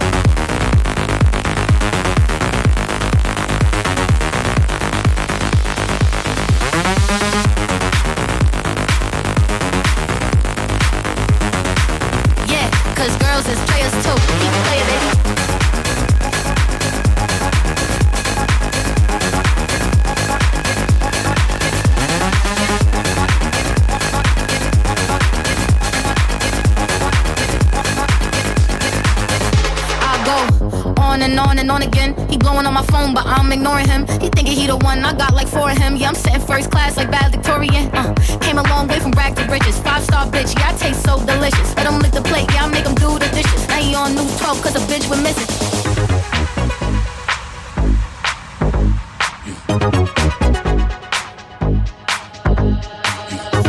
Him. 34.51 34.59
He 34.59 34.67
the 34.67 34.77
one, 34.77 35.03
I 35.03 35.13
got 35.13 35.33
like 35.33 35.47
four 35.47 35.69
of 35.71 35.77
him. 35.77 35.95
Yeah, 35.95 36.09
I'm 36.09 36.15
sitting 36.15 36.41
first 36.41 36.71
class 36.71 36.97
like 36.97 37.09
valedictorian. 37.09 37.89
Uh, 37.93 38.13
came 38.41 38.57
a 38.57 38.63
long 38.63 38.87
way 38.87 38.99
from 38.99 39.11
rag 39.11 39.35
to 39.35 39.43
riches. 39.45 39.79
Five 39.79 40.03
star 40.03 40.27
bitch, 40.27 40.57
yeah, 40.57 40.69
I 40.69 40.77
taste 40.77 41.03
so 41.03 41.23
delicious. 41.25 41.75
Let 41.75 41.87
him 41.87 41.99
lick 41.99 42.11
the 42.11 42.21
plate, 42.21 42.47
yeah, 42.53 42.65
I 42.65 42.67
make 42.67 42.85
him 42.85 42.95
do 42.95 43.17
the 43.19 43.29
dishes. 43.33 43.67
Now 43.67 43.79
he 43.79 43.95
on 43.95 44.15
news 44.15 44.37
12 44.39 44.61
cause 44.61 44.75
a 44.75 44.79
bitch 44.91 45.09
with 45.09 45.21
missing. 45.23 45.47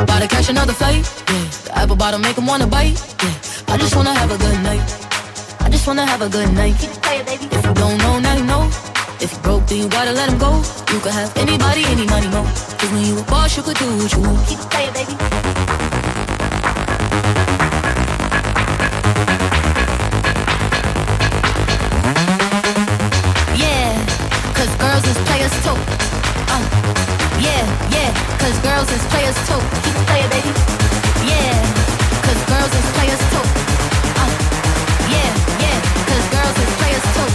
About 0.03 0.21
to 0.23 0.29
catch 0.29 0.49
another 0.49 0.73
fight. 0.73 1.05
Yeah, 1.29 1.45
the 1.65 1.73
apple 1.75 1.97
bottom 1.97 2.23
make 2.23 2.37
him 2.37 2.47
wanna 2.47 2.67
bite. 2.67 2.99
Yeah, 3.23 3.73
I 3.73 3.77
just 3.79 3.95
wanna 3.95 4.15
have 4.15 4.31
a 4.31 4.39
good 4.39 4.63
night. 4.63 4.87
I 5.61 5.71
just 5.71 5.87
wanna 5.87 6.07
have 6.07 6.23
a 6.23 6.29
good 6.29 6.53
night. 6.55 6.77
If 6.79 7.65
you 7.65 7.75
don't 7.75 7.99
know, 7.99 8.19
now 8.19 8.35
you 8.37 8.45
know. 8.45 8.71
If 9.23 9.33
you 9.33 9.39
broke, 9.39 9.67
then 9.69 9.79
you 9.79 9.89
gotta 9.89 10.11
let 10.11 10.29
him 10.29 10.37
go. 10.37 10.51
You 10.93 10.99
could 10.99 11.13
have 11.13 11.31
anybody, 11.37 11.85
any 11.85 12.05
money, 12.07 12.27
mo. 12.27 12.43
Cause 12.43 12.91
when 12.91 13.05
you 13.05 13.21
a 13.21 13.23
boss, 13.23 13.57
you 13.57 13.63
could 13.63 13.77
do 13.77 13.87
what 13.97 14.13
you 14.13 14.21
want. 14.21 14.49
Keep 14.49 14.59
playing, 14.67 14.93
baby. 14.99 15.15
Yeah, 23.55 23.95
cause 24.59 24.73
girls 24.83 25.07
is 25.07 25.19
players 25.31 25.55
too. 25.63 25.79
Uh, 26.51 26.67
yeah, 27.39 27.63
yeah, 27.95 28.11
cause 28.43 28.59
girls 28.67 28.91
is 28.91 29.05
players 29.07 29.39
too. 29.47 29.63
Keep 29.87 29.99
playing, 30.11 30.31
baby. 30.35 30.51
Yeah, 31.31 31.63
cause 32.27 32.43
girls 32.51 32.75
is 32.75 32.87
players 32.99 33.23
too. 33.31 33.47
Uh, 34.19 34.31
yeah, 35.15 35.31
yeah, 35.63 35.79
cause 36.11 36.27
girls 36.35 36.59
is 36.59 36.71
players 36.83 37.07
too. 37.15 37.31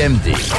CGMD. 0.00 0.49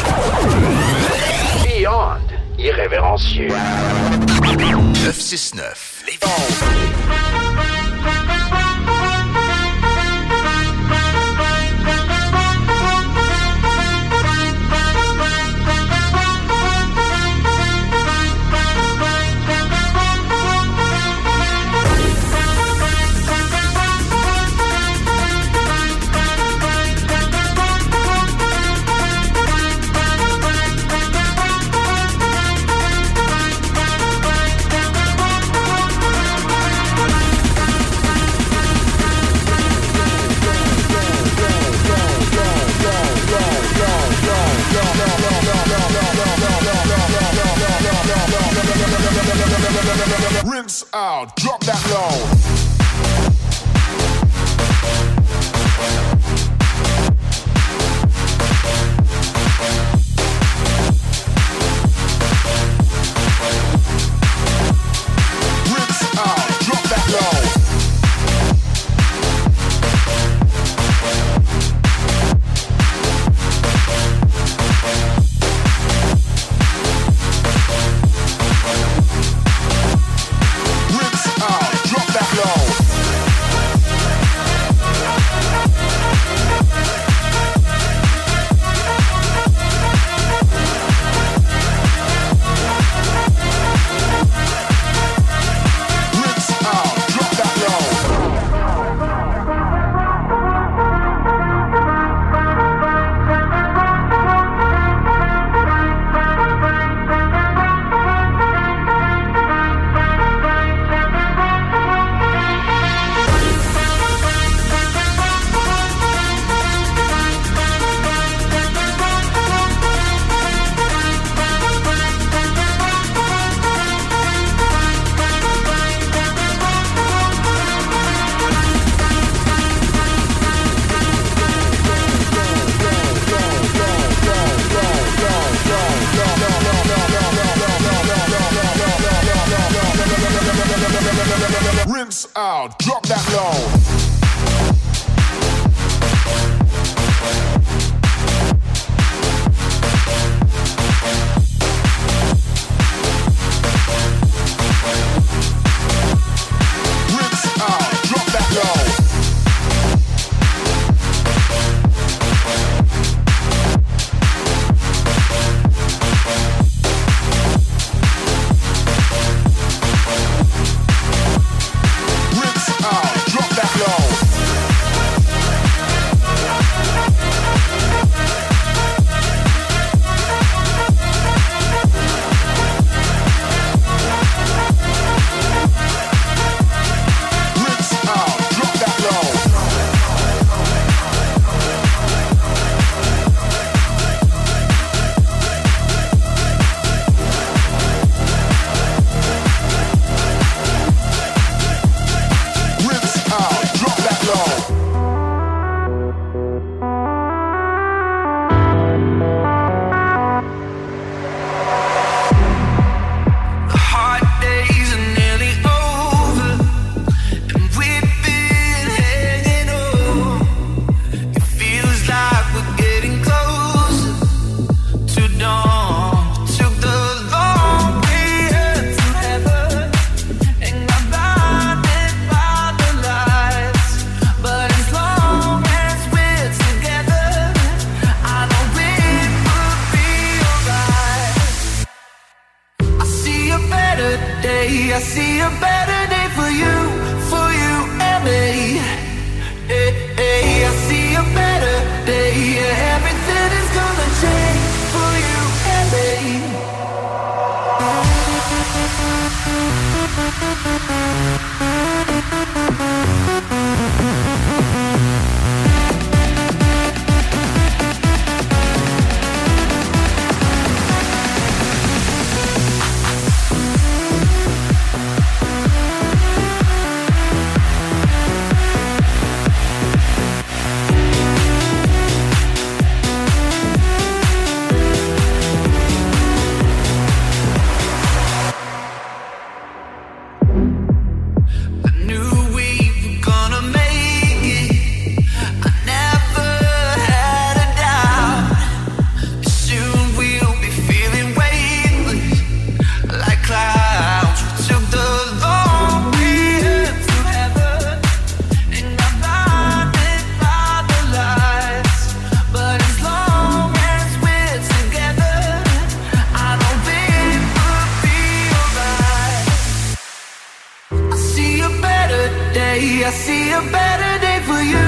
I 323.12 323.14
see 323.14 323.52
a 323.52 323.60
better 323.60 324.14
day 324.26 324.40
for 324.48 324.62
you, 324.74 324.88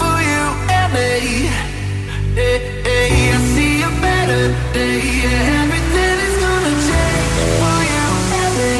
for 0.00 0.16
you 0.30 0.44
and 0.72 0.88
me. 0.94 1.52
Hey, 2.34 2.58
hey, 2.88 3.12
I 3.28 3.38
see 3.52 3.82
a 3.82 3.90
better 4.00 4.44
day. 4.72 4.96
Yeah, 5.22 5.60
everything 5.60 6.16
is 6.28 6.36
gonna 6.44 6.74
change 6.88 7.36
for 7.60 7.78
you 7.92 8.06
and 8.40 8.52
me. 8.58 8.78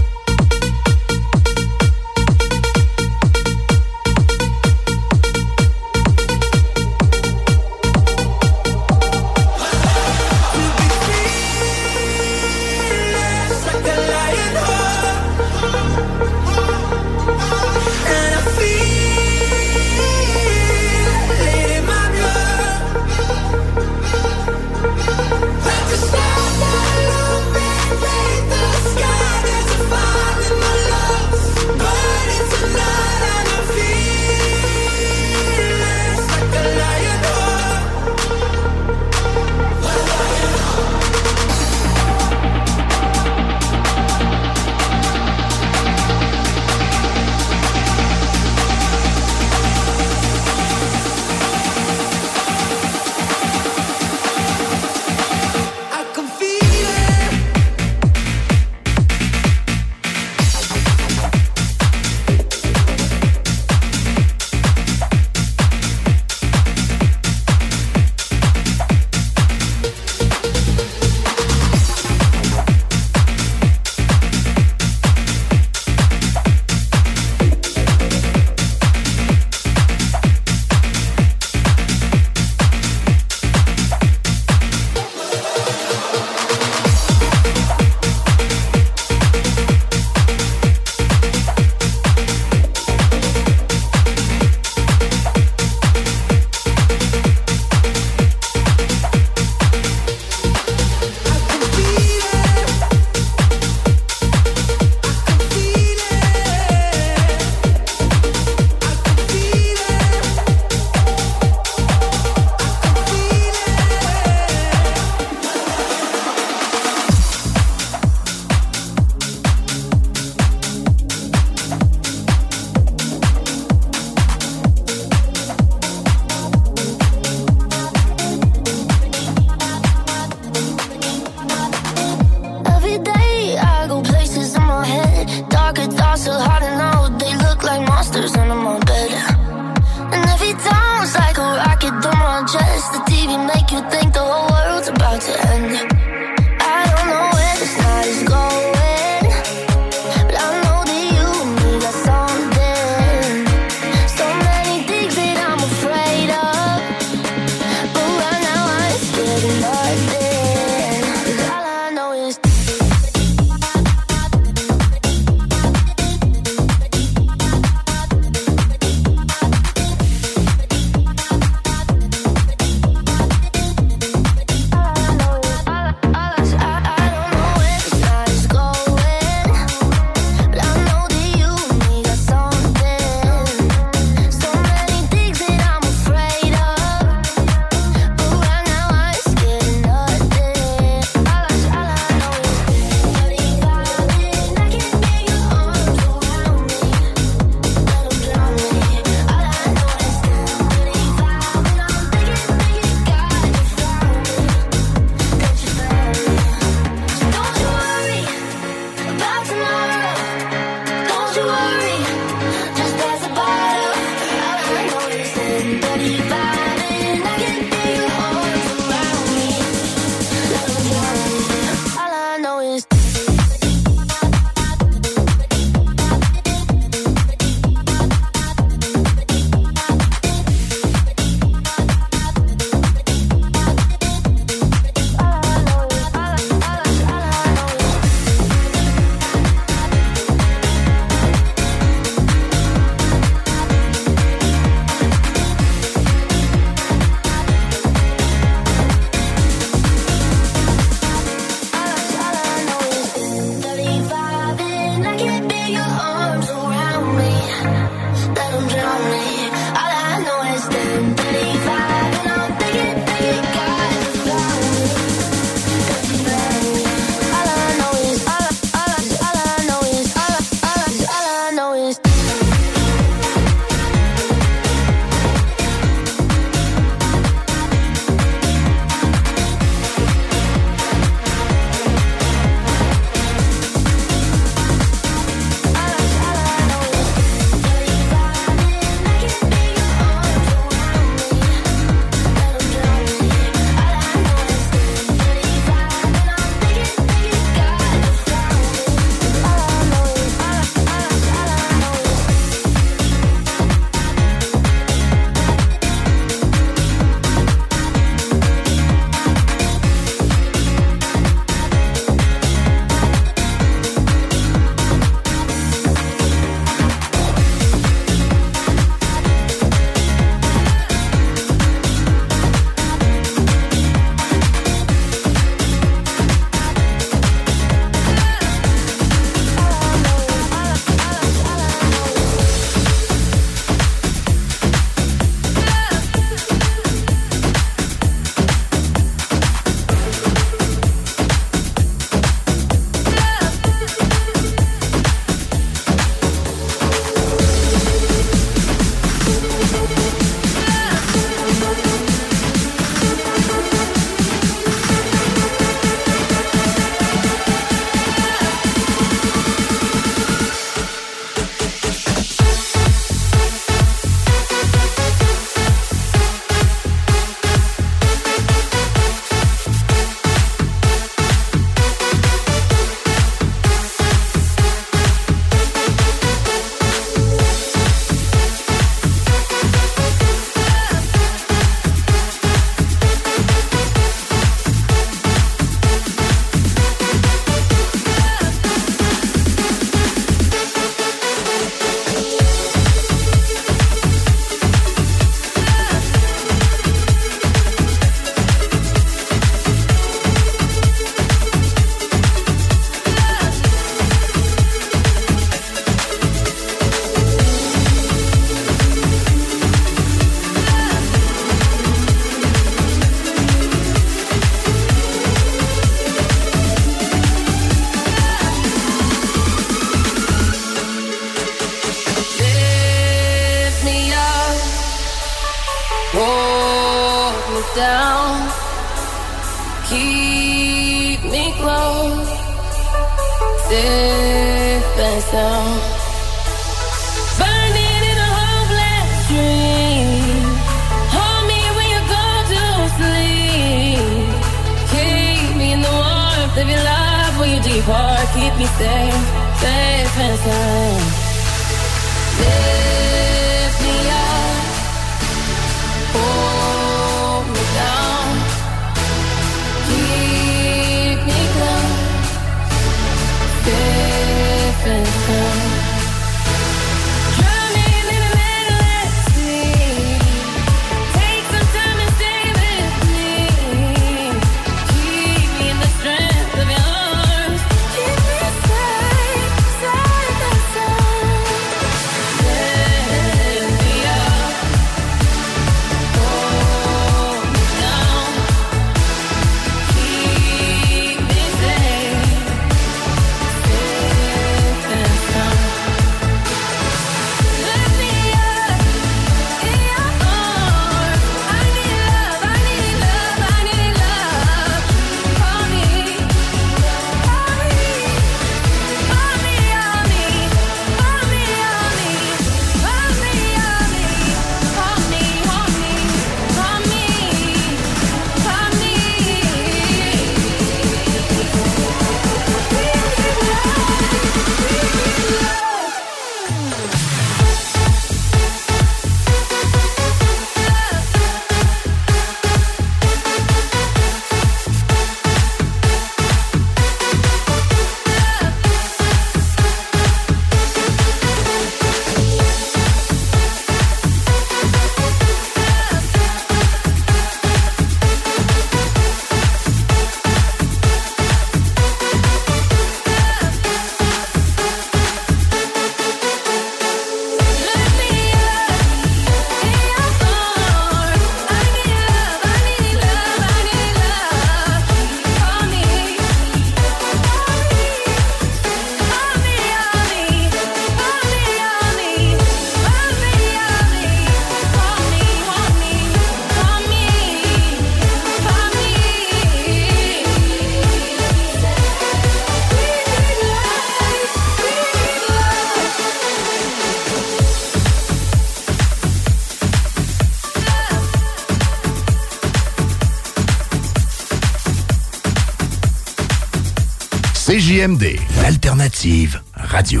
CJMD, 597.82 598.16
l'alternative 598.42 599.40
radio. 599.56 600.00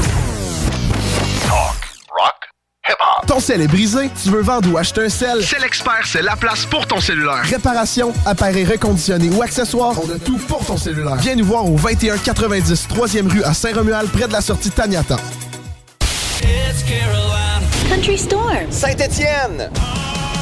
Ton 3.26 3.40
sel 3.40 3.60
est 3.60 3.66
brisé, 3.66 4.08
tu 4.22 4.30
veux 4.30 4.42
vendre 4.42 4.72
ou 4.72 4.78
acheter 4.78 5.06
un 5.06 5.08
sel? 5.08 5.42
C'est 5.42 5.60
l'expert, 5.60 6.02
c'est 6.04 6.22
la 6.22 6.36
place 6.36 6.64
pour 6.64 6.86
ton 6.86 7.00
cellulaire. 7.00 7.42
Réparation, 7.42 8.12
appareil 8.24 8.64
reconditionné 8.64 9.30
ou 9.30 9.42
accessoires, 9.42 9.96
on 10.00 10.08
a 10.14 10.18
tout 10.18 10.38
pour 10.46 10.64
ton 10.64 10.76
cellulaire. 10.76 11.16
Viens 11.16 11.34
nous 11.34 11.44
voir 11.44 11.64
au 11.64 11.76
2190 11.76 12.86
3e 12.88 13.28
rue 13.28 13.42
à 13.42 13.52
Saint-Romuald, 13.52 14.10
près 14.10 14.28
de 14.28 14.32
la 14.32 14.40
sortie 14.40 14.70
Taniata. 14.70 15.16
Country 17.88 18.18
Storm. 18.18 18.70
Saint-Étienne. 18.70 19.70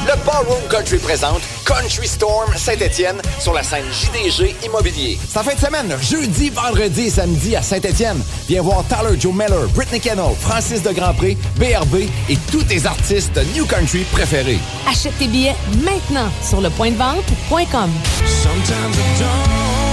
Le 0.05 0.25
Ballroom 0.25 0.61
Country 0.69 0.97
présente 0.97 1.41
Country 1.71 2.05
Storm 2.05 2.51
Saint-Étienne 2.57 3.21
sur 3.39 3.53
la 3.53 3.63
scène 3.63 3.85
JDG 3.91 4.55
Immobilier. 4.65 5.17
C'est 5.25 5.39
en 5.39 5.43
fin 5.43 5.53
de 5.55 5.59
semaine, 5.59 5.97
jeudi, 6.01 6.49
vendredi 6.49 7.03
et 7.03 7.09
samedi 7.09 7.55
à 7.55 7.61
Saint-Étienne. 7.61 8.21
Viens 8.49 8.61
voir 8.61 8.83
Tyler 8.89 9.17
Joe 9.17 9.33
Miller, 9.33 9.67
Britney 9.73 10.01
Kennel, 10.01 10.35
Francis 10.37 10.83
de 10.83 10.91
Grandpré, 10.91 11.37
BRB 11.55 12.09
et 12.29 12.37
tous 12.51 12.63
tes 12.63 12.85
artistes 12.85 13.39
New 13.55 13.65
Country 13.65 14.03
préférés. 14.11 14.59
Achète 14.89 15.17
tes 15.17 15.27
billets 15.27 15.55
maintenant 15.81 16.29
sur 16.43 16.59
lepointdevente.com. 16.59 17.89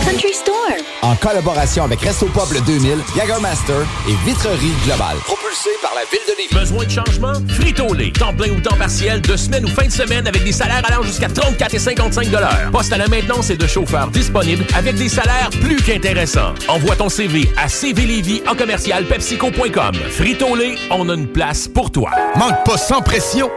Country. 0.09 0.39
En 1.03 1.15
collaboration 1.17 1.85
avec 1.85 2.01
Resto 2.01 2.27
Pub 2.27 2.53
le 2.53 2.61
2000, 2.63 2.99
Jagermaster 3.15 3.87
et 4.09 4.15
Vitrerie 4.27 4.73
Globale. 4.87 5.19
Propulsé 5.25 5.69
par 5.83 5.93
la 5.95 6.03
ville 6.11 6.21
de 6.27 6.37
Lévis. 6.37 6.55
Besoin 6.55 6.85
de 6.85 6.91
changement? 6.91 7.33
Frito-Lay. 7.49 8.13
Temps 8.13 8.33
plein 8.33 8.51
ou 8.51 8.61
temps 8.61 8.77
partiel, 8.77 9.21
de 9.21 9.37
semaine 9.37 9.67
ou 9.67 9.69
fin 9.69 9.87
de 9.87 9.93
semaine 9.93 10.27
avec 10.27 10.45
des 10.45 10.53
salaires 10.53 10.83
allant 10.87 11.03
jusqu'à 11.03 11.29
34 11.29 11.75
et 11.75 11.79
55 11.79 12.27
Poste 12.73 12.93
à 12.93 12.99
la 12.99 13.07
maintenance 13.09 13.51
et 13.51 13.57
de 13.57 13.67
chauffeurs 13.67 14.09
disponibles 14.09 14.65
avec 14.75 14.97
des 14.97 15.11
salaires 15.11 15.51
plus 15.61 15.77
qu'intéressants. 15.77 16.55
Envoie 16.69 16.97
ton 16.97 17.11
CV 17.11 17.53
à 17.59 17.69
cvlévy 17.69 18.43
en 18.49 18.55
commercial 18.55 19.05
pepsico.com. 19.05 19.95
Frito-Lay, 20.11 20.77
on 20.91 21.09
a 21.11 21.15
une 21.15 21.29
place 21.29 21.69
pour 21.69 21.91
toi. 21.91 22.11
Manque 22.35 22.65
pas 22.65 22.79
sans 22.79 23.03
pression. 23.03 23.51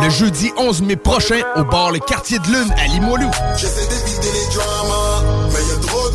Le 0.00 0.10
jeudi 0.10 0.52
11 0.56 0.82
mai 0.82 0.96
prochain, 0.96 1.40
au 1.56 1.64
bar 1.64 1.90
Le 1.90 1.98
Quartier 1.98 2.38
de 2.38 2.46
Lune 2.46 2.72
à 2.78 2.86
Limoilou. 2.86 3.30
J'essaie 3.56 3.88
d'éviter 3.88 4.28
les 4.32 4.54
dramas, 4.54 5.24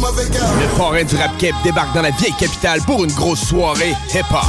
mauvais 0.04 0.30
gars. 0.30 0.40
Le 0.60 0.78
parrain 0.78 1.04
du 1.04 1.16
rap 1.16 1.38
cap 1.38 1.56
débarque 1.64 1.96
dans 1.96 2.02
la 2.02 2.12
vieille 2.12 2.36
capitale 2.38 2.82
pour 2.82 3.04
une 3.04 3.12
grosse 3.12 3.46
soirée 3.48 3.94
hip-hop. 4.14 4.44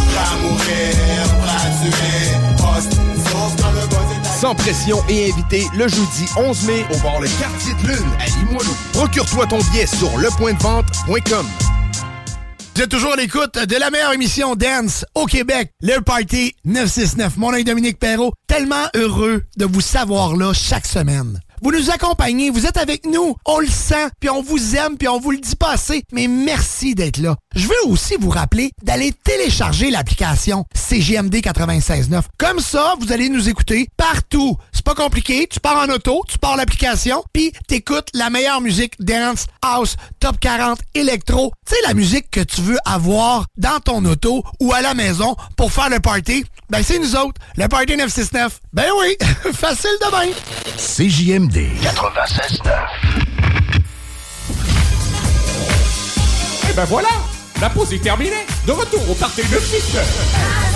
Sans 4.41 4.55
pression 4.55 4.99
et 5.09 5.31
invité 5.31 5.67
le 5.77 5.89
jeudi 5.89 6.27
11 6.37 6.67
mai 6.67 6.85
au 6.93 6.99
bar 6.99 7.21
Le 7.21 7.29
Quartier 7.41 7.75
de 7.83 7.89
Lune 7.89 8.11
à 8.21 8.27
Limoilou. 8.27 8.77
Procure-toi 8.93 9.47
ton 9.47 9.59
billet 9.71 9.87
sur 9.87 10.17
lepointdevente.com. 10.19 11.47
Vous 12.75 12.83
êtes 12.83 12.91
toujours 12.91 13.13
à 13.13 13.17
l'écoute 13.17 13.57
de 13.57 13.77
la 13.77 13.89
meilleure 13.91 14.13
émission 14.13 14.57
Dance 14.57 15.07
au 15.15 15.27
Québec, 15.27 15.71
le 15.81 16.01
Party 16.01 16.55
969. 16.65 17.37
Mon 17.37 17.53
nom 17.53 17.59
est 17.59 17.65
Dominique 17.65 18.01
Perrault. 18.01 18.33
Tellement 18.49 18.87
heureux 18.97 19.45
de 19.57 19.65
vous 19.65 19.81
savoir 19.81 20.35
là 20.37 20.53
chaque 20.53 20.87
semaine. 20.87 21.41
Vous 21.65 21.73
nous 21.73 21.91
accompagnez, 21.91 22.51
vous 22.51 22.67
êtes 22.67 22.77
avec 22.77 23.07
nous, 23.07 23.37
on 23.47 23.59
le 23.59 23.67
sent, 23.67 24.09
puis 24.21 24.29
on 24.29 24.43
vous 24.43 24.77
aime, 24.77 24.99
puis 24.99 25.09
on 25.09 25.19
vous 25.19 25.31
le 25.31 25.39
dit 25.39 25.57
pas 25.57 25.71
assez, 25.71 26.03
mais 26.13 26.29
merci 26.29 26.95
d'être 26.95 27.17
là. 27.17 27.37
Je 27.57 27.67
veux 27.67 27.87
aussi 27.87 28.17
vous 28.21 28.29
rappeler 28.29 28.71
d'aller 28.83 29.13
télécharger 29.25 29.91
l'application 29.91 30.67
CGMD 30.75 31.37
96.9. 31.37 32.21
Comme 32.37 32.61
ça, 32.61 32.97
vous 33.01 33.13
allez 33.13 33.31
nous 33.31 33.49
écouter 33.49 33.89
partout. 33.97 34.59
C'est 34.75 34.85
pas 34.85 34.95
compliqué, 34.95 35.47
tu 35.51 35.59
pars 35.59 35.79
en 35.79 35.91
auto, 35.91 36.23
tu 36.29 36.39
pars 36.39 36.59
l'application, 36.59 37.25
puis 37.33 37.51
t'écoutes 37.67 38.09
la 38.13 38.29
meilleure 38.29 38.61
musique 38.61 39.03
dance, 39.03 39.47
house, 39.63 39.97
top 40.21 40.39
40, 40.41 40.79
électro. 40.95 41.51
Sais, 41.67 41.77
la 41.87 41.95
musique 41.95 42.31
que 42.31 42.41
tu 42.41 42.61
veux 42.61 42.77
avoir 42.85 43.47
dans 43.57 43.81
ton 43.81 44.05
auto 44.05 44.45
ou 44.61 44.75
à 44.75 44.83
la 44.83 44.93
maison 44.93 45.35
pour 45.57 45.73
faire 45.73 45.89
le 45.89 46.01
party. 46.01 46.45
Ben, 46.71 46.83
c'est 46.83 46.99
nous 46.99 47.15
autres, 47.15 47.41
le 47.57 47.69
Party 47.69 47.97
969. 47.97 48.61
Ben 48.73 48.87
oui, 48.99 49.17
facile 49.53 49.91
de 50.01 50.17
même. 50.17 50.35
CJMD 50.77 51.57
96.9 51.83 52.71
eh 56.67 56.71
Et 56.71 56.73
ben 56.75 56.85
voilà, 56.87 57.09
la 57.61 57.69
pause 57.69 57.93
est 57.93 58.03
terminée. 58.03 58.47
De 58.67 58.73
retour 58.73 59.11
au 59.11 59.15
Party 59.15 59.43
969. 59.43 60.74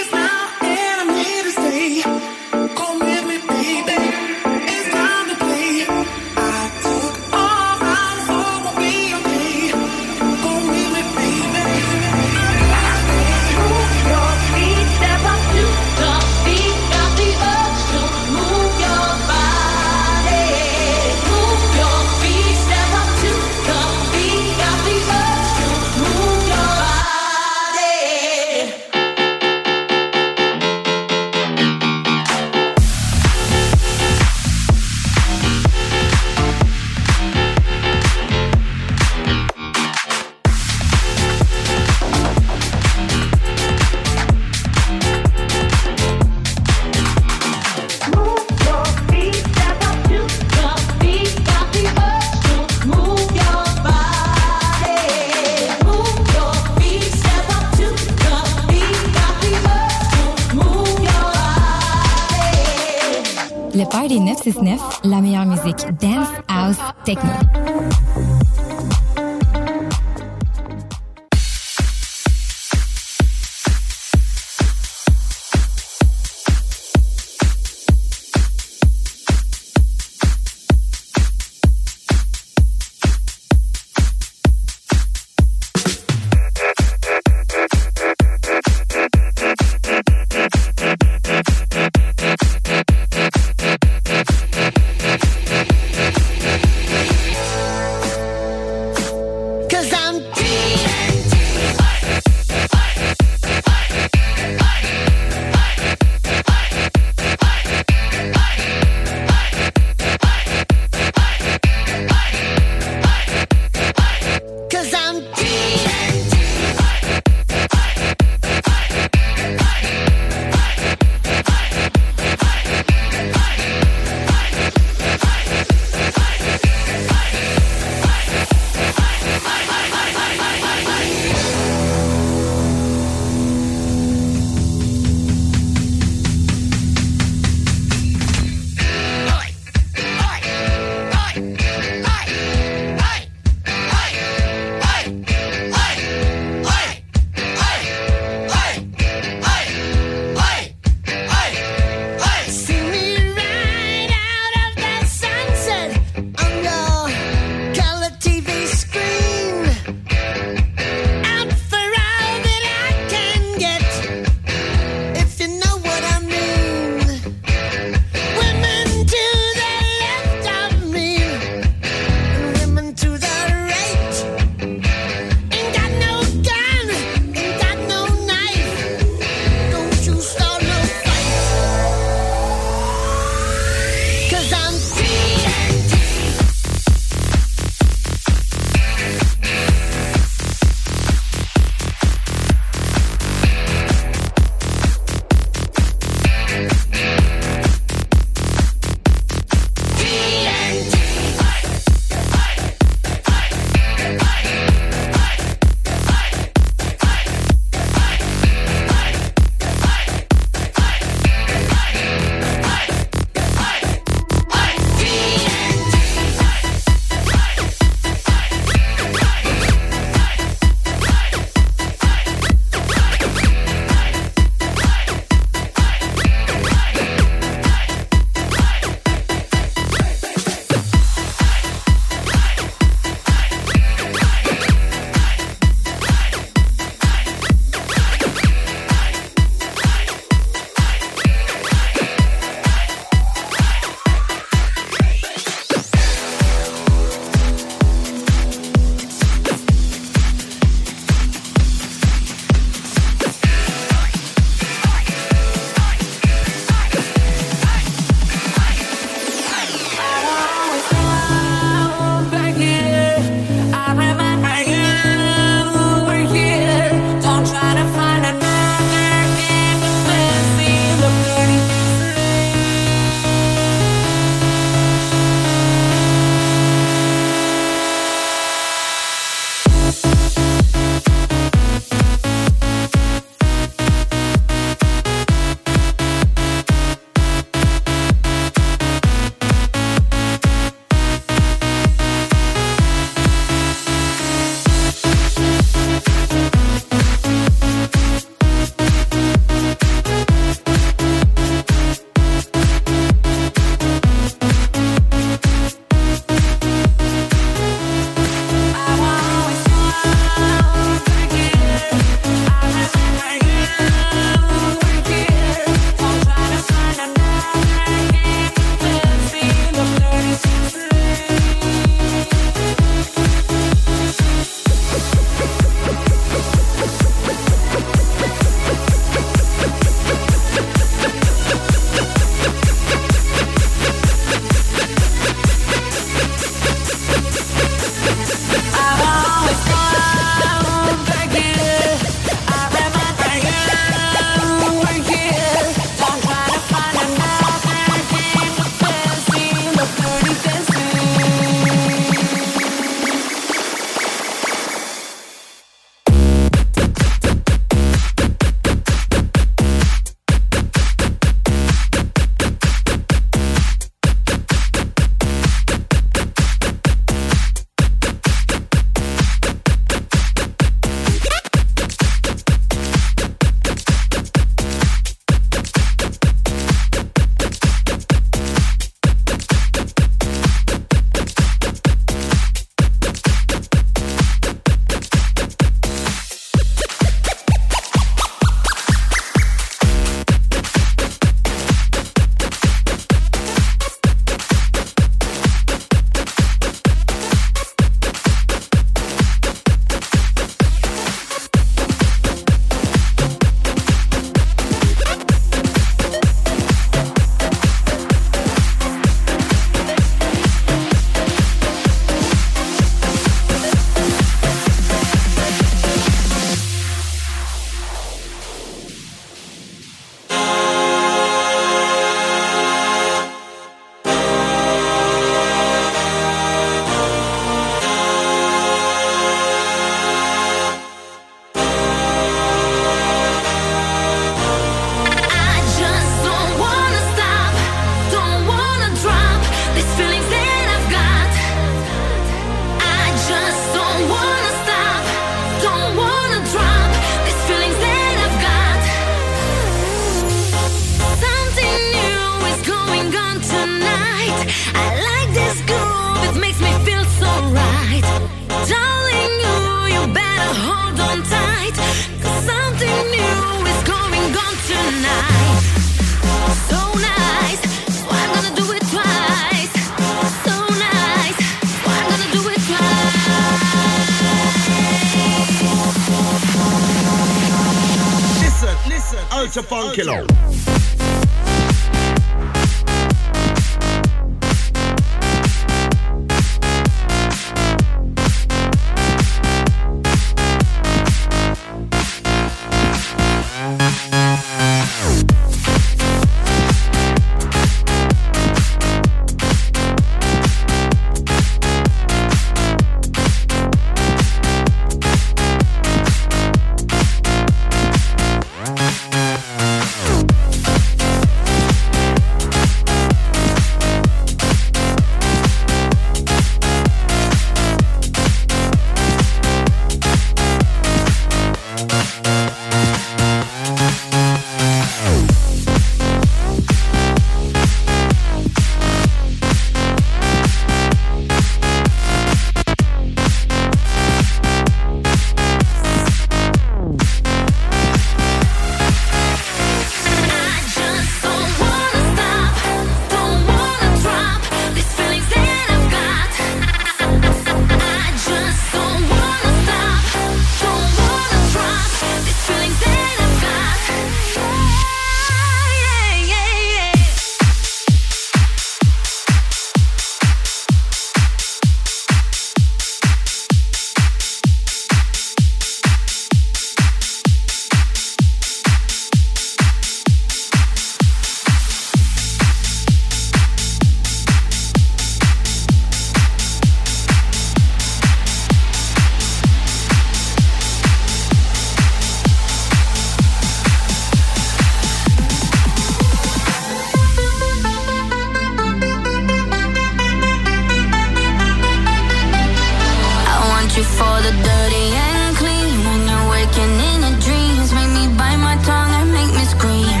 the 594.26 594.32
dirty 594.48 594.86
and 595.06 595.36
clean 595.40 595.76
when 595.86 596.00
you're 596.08 596.26
waking 596.34 596.74
in 596.90 596.98
your 597.06 597.16
dreams. 597.26 597.68
Make 597.76 597.92
me 597.98 598.04
bite 598.18 598.40
my 598.48 598.56
tongue 598.68 598.92
and 599.00 599.08
make 599.12 599.32
me 599.38 599.44
scream. 599.54 600.00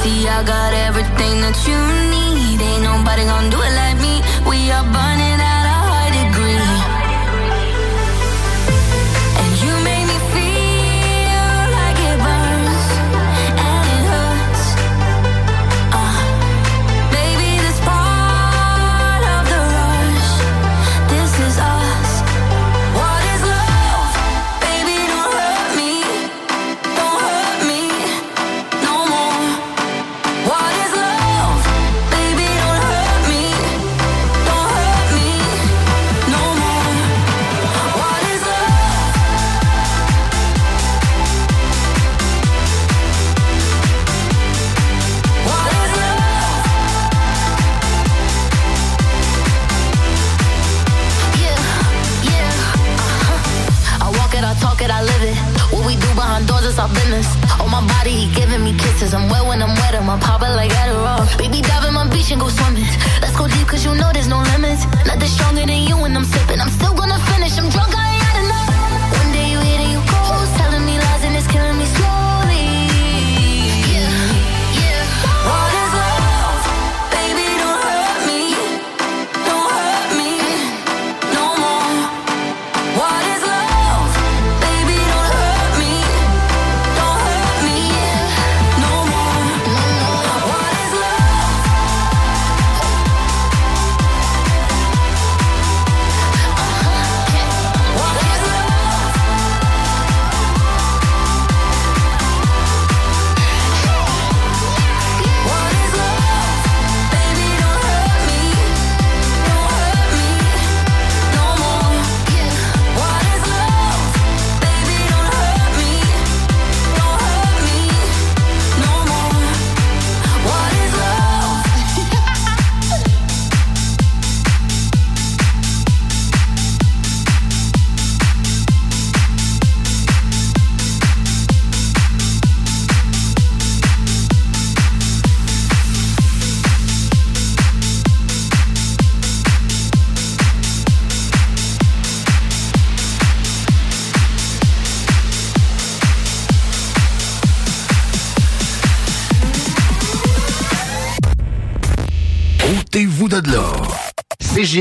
See, 0.00 0.28
I 0.28 0.42
got 0.44 0.72
everything 0.86 1.36
that 1.44 1.58
you 1.68 1.78
need. 2.14 2.58
Ain't 2.68 2.82
nobody 2.90 3.24
gonna 3.24 3.50
do 3.54 3.60
it 3.68 3.74
like 3.80 3.98
me. 4.06 4.14
We 4.48 4.70
are. 4.70 4.82
Burning 4.92 5.11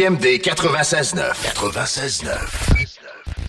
CJMD 0.01 0.41
96.9. 0.41 1.13
96.9. 1.53 2.27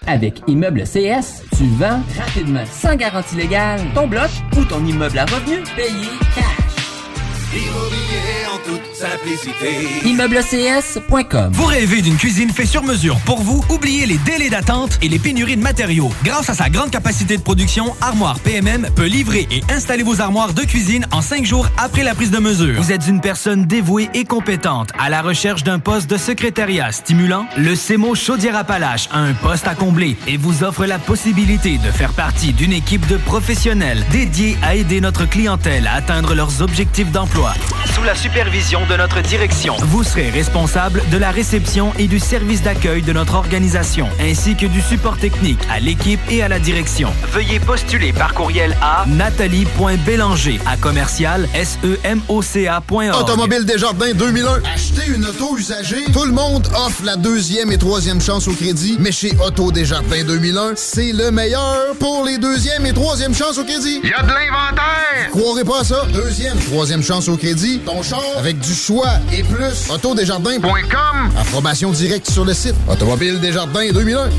Avec 0.06 0.42
Immeuble 0.46 0.82
CS, 0.84 1.42
tu 1.56 1.64
vends 1.78 2.02
rapidement, 2.18 2.64
sans 2.70 2.94
garantie 2.94 3.36
légale, 3.36 3.80
ton 3.94 4.06
bloc 4.06 4.28
ou 4.58 4.64
ton 4.66 4.84
immeuble 4.84 5.18
à 5.18 5.24
revenus 5.24 5.66
payé 5.74 6.08
cash. 6.34 7.54
Immobilier 7.54 8.51
toute 8.64 8.94
simplicité. 8.94 9.88
ImmeubleCS.com 10.04 11.52
Vous 11.52 11.64
rêvez 11.64 12.02
d'une 12.02 12.16
cuisine 12.16 12.50
faite 12.50 12.68
sur 12.68 12.82
mesure 12.82 13.18
pour 13.24 13.40
vous? 13.40 13.64
Oubliez 13.70 14.06
les 14.06 14.18
délais 14.18 14.50
d'attente 14.50 14.98
et 15.02 15.08
les 15.08 15.18
pénuries 15.18 15.56
de 15.56 15.62
matériaux. 15.62 16.10
Grâce 16.24 16.50
à 16.50 16.54
sa 16.54 16.68
grande 16.68 16.90
capacité 16.90 17.36
de 17.36 17.42
production, 17.42 17.94
Armoire 18.00 18.38
PMM 18.40 18.88
peut 18.94 19.06
livrer 19.06 19.48
et 19.50 19.62
installer 19.72 20.02
vos 20.02 20.20
armoires 20.20 20.54
de 20.54 20.62
cuisine 20.62 21.06
en 21.12 21.22
cinq 21.22 21.44
jours 21.44 21.68
après 21.78 22.02
la 22.02 22.14
prise 22.14 22.30
de 22.30 22.38
mesure. 22.38 22.80
Vous 22.80 22.92
êtes 22.92 23.06
une 23.08 23.20
personne 23.20 23.64
dévouée 23.64 24.10
et 24.14 24.24
compétente 24.24 24.90
à 24.98 25.10
la 25.10 25.22
recherche 25.22 25.64
d'un 25.64 25.78
poste 25.78 26.08
de 26.08 26.16
secrétariat 26.16 26.92
stimulant? 26.92 27.46
Le 27.56 27.74
CEMO 27.74 28.14
Chaudière-Appalaches 28.14 29.08
a 29.12 29.18
un 29.18 29.34
poste 29.34 29.66
à 29.66 29.74
combler 29.74 30.16
et 30.26 30.36
vous 30.36 30.62
offre 30.62 30.86
la 30.86 30.98
possibilité 30.98 31.78
de 31.78 31.90
faire 31.90 32.12
partie 32.12 32.52
d'une 32.52 32.72
équipe 32.72 33.06
de 33.08 33.16
professionnels 33.16 34.04
dédiés 34.12 34.56
à 34.62 34.74
aider 34.74 35.00
notre 35.00 35.24
clientèle 35.24 35.86
à 35.86 35.94
atteindre 35.94 36.34
leurs 36.34 36.62
objectifs 36.62 37.10
d'emploi. 37.10 37.54
Sous 37.94 38.02
la 38.04 38.14
supervision 38.14 38.51
de 38.52 38.96
notre 38.98 39.22
direction, 39.22 39.74
vous 39.80 40.04
serez 40.04 40.28
responsable 40.28 41.02
de 41.10 41.16
la 41.16 41.30
réception 41.30 41.90
et 41.98 42.06
du 42.06 42.18
service 42.18 42.62
d'accueil 42.62 43.00
de 43.00 43.14
notre 43.14 43.34
organisation, 43.34 44.10
ainsi 44.20 44.56
que 44.56 44.66
du 44.66 44.82
support 44.82 45.16
technique 45.16 45.58
à 45.70 45.80
l'équipe 45.80 46.20
et 46.30 46.42
à 46.42 46.48
la 46.48 46.58
direction. 46.58 47.14
Veuillez 47.32 47.60
postuler 47.60 48.12
par 48.12 48.34
courriel 48.34 48.76
à 48.82 49.06
nathalie.bélanger 49.08 50.60
à 50.66 50.76
commercial 50.76 51.48
semoca.org. 51.54 53.18
Automobile 53.18 53.64
Desjardins 53.64 54.12
2001. 54.12 54.60
Acheter 54.74 55.10
une 55.14 55.24
auto 55.24 55.56
usagée. 55.56 56.04
Tout 56.12 56.26
le 56.26 56.32
monde 56.32 56.68
offre 56.76 57.04
la 57.04 57.16
deuxième 57.16 57.72
et 57.72 57.78
troisième 57.78 58.20
chance 58.20 58.48
au 58.48 58.52
crédit, 58.52 58.98
mais 59.00 59.12
chez 59.12 59.32
Auto 59.42 59.72
Desjardins 59.72 60.24
2001, 60.24 60.74
c'est 60.76 61.12
le 61.12 61.30
meilleur 61.30 61.94
pour 61.98 62.26
les 62.26 62.36
deuxième 62.36 62.84
et 62.84 62.92
troisième 62.92 63.34
chances 63.34 63.56
au 63.56 63.64
crédit. 63.64 64.00
Il 64.04 64.10
y 64.10 64.12
a 64.12 64.22
de 64.22 64.28
l'inventaire! 64.28 65.30
Croirez 65.30 65.64
pas 65.64 65.80
à 65.80 65.84
ça. 65.84 66.04
Deuxième, 66.12 66.58
troisième 66.58 67.02
chance 67.02 67.28
au 67.28 67.38
crédit. 67.38 67.80
Ton 67.86 68.02
char 68.02 68.41
avec 68.42 68.58
du 68.58 68.74
choix 68.74 69.20
et 69.32 69.44
plus. 69.44 69.88
Autodesjardins.com. 69.88 71.30
Approbation 71.38 71.92
directe 71.92 72.28
sur 72.28 72.44
le 72.44 72.52
site. 72.52 72.74
Automobile 72.90 73.38
Desjardins 73.38 73.92
2001. 73.92 74.30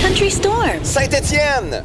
Country 0.00 0.30
Storm. 0.30 0.70
Saint-Étienne. 0.82 1.82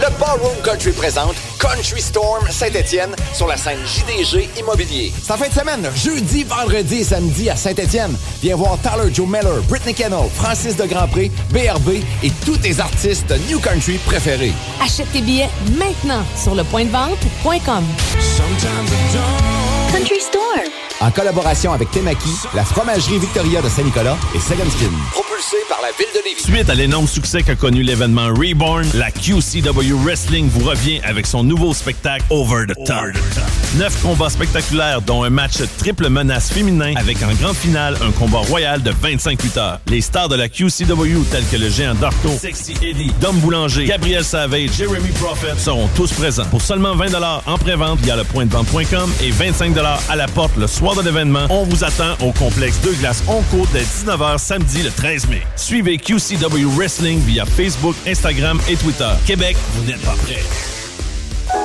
Le 0.00 0.08
Ballroom 0.18 0.56
Country 0.64 0.90
présente 0.90 1.36
Country 1.58 2.00
Storm 2.00 2.44
Saint-Étienne 2.50 3.14
sur 3.32 3.46
la 3.46 3.56
scène 3.56 3.78
JDG 3.86 4.48
Immobilier. 4.58 5.12
C'est 5.22 5.32
en 5.32 5.36
fin 5.36 5.48
de 5.48 5.52
semaine, 5.52 5.88
jeudi, 5.94 6.44
vendredi 6.44 6.96
et 6.96 7.04
samedi 7.04 7.48
à 7.48 7.56
Saint-Étienne. 7.56 8.16
Viens 8.42 8.56
voir 8.56 8.76
Tyler 8.82 9.12
Joe 9.14 9.26
Miller, 9.26 9.62
Britney 9.68 9.94
Kennel, 9.94 10.28
Francis 10.34 10.76
de 10.76 10.84
Grandpré, 10.84 11.30
BRB 11.50 12.02
et 12.22 12.30
tous 12.44 12.56
tes 12.56 12.80
artistes 12.80 13.32
New 13.48 13.60
Country 13.60 13.98
préférés. 13.98 14.52
Achète 14.82 15.10
tes 15.12 15.20
billets 15.20 15.50
maintenant 15.78 16.24
sur 16.36 16.54
le 16.54 16.64
point 16.64 16.84
de 16.84 16.90
vente.com. 16.90 17.84
Country 19.92 20.20
Storm. 20.20 20.83
En 21.00 21.10
collaboration 21.10 21.72
avec 21.72 21.90
Temaki, 21.90 22.30
la 22.54 22.64
fromagerie 22.64 23.18
Victoria 23.18 23.60
de 23.60 23.68
Saint-Nicolas 23.68 24.16
et 24.34 24.38
Skin. 24.38 24.54
Propulsé 25.10 25.56
par 25.68 25.80
la 25.82 25.88
ville 25.98 26.06
de 26.14 26.20
Lévis. 26.24 26.42
Suite 26.42 26.70
à 26.70 26.74
l'énorme 26.74 27.08
succès 27.08 27.42
qu'a 27.42 27.56
connu 27.56 27.82
l'événement 27.82 28.28
Reborn, 28.28 28.86
la 28.94 29.10
QCW 29.10 29.92
Wrestling 30.04 30.48
vous 30.48 30.64
revient 30.64 31.00
avec 31.04 31.26
son 31.26 31.42
nouveau 31.42 31.74
spectacle 31.74 32.24
Over 32.30 32.66
the 32.68 32.86
Top. 32.86 33.04
Neuf 33.76 34.00
combats 34.02 34.30
spectaculaires, 34.30 35.02
dont 35.02 35.24
un 35.24 35.30
match 35.30 35.54
triple 35.78 36.08
menace 36.08 36.50
féminin 36.50 36.94
avec 36.96 37.22
en 37.22 37.32
grande 37.34 37.56
finale 37.56 37.98
un 38.00 38.12
combat 38.12 38.38
royal 38.38 38.80
de 38.82 38.92
25 38.92 39.42
lutteurs. 39.42 39.80
Les 39.88 40.00
stars 40.00 40.28
de 40.28 40.36
la 40.36 40.48
QCW 40.48 41.24
tels 41.30 41.46
que 41.50 41.56
le 41.56 41.70
géant 41.70 41.94
Darto, 41.94 42.30
Sexy 42.40 42.74
Eddie, 42.82 43.12
Dom 43.20 43.36
Boulanger, 43.38 43.84
Gabriel 43.84 44.24
Savage, 44.24 44.70
Jeremy 44.78 45.10
Prophet 45.20 45.58
seront 45.58 45.88
tous 45.96 46.12
présents. 46.12 46.46
Pour 46.46 46.62
seulement 46.62 46.94
20 46.94 47.14
en 47.46 47.58
pré-vente 47.58 47.98
via 48.00 48.14
le 48.16 48.24
point 48.24 48.46
de 48.46 48.52
vente.com 48.52 49.12
et 49.22 49.30
25 49.30 49.74
à 50.08 50.16
la 50.16 50.28
porte 50.28 50.56
le 50.56 50.68
soir 50.68 50.83
de 50.92 51.02
l'événement, 51.02 51.46
on 51.48 51.64
vous 51.64 51.82
attend 51.82 52.12
au 52.20 52.30
complexe 52.32 52.78
Deux 52.82 52.92
Glaces 52.92 53.22
Onco 53.26 53.66
dès 53.72 53.82
19h 53.82 54.36
samedi 54.38 54.82
le 54.82 54.90
13 54.90 55.28
mai. 55.28 55.42
Suivez 55.56 55.96
QCW 55.96 56.66
Wrestling 56.76 57.20
via 57.20 57.46
Facebook, 57.46 57.96
Instagram 58.06 58.60
et 58.68 58.76
Twitter. 58.76 59.08
Québec, 59.26 59.56
vous 59.74 59.90
n'êtes 59.90 60.02
pas 60.02 60.14
prêts. 60.22 60.42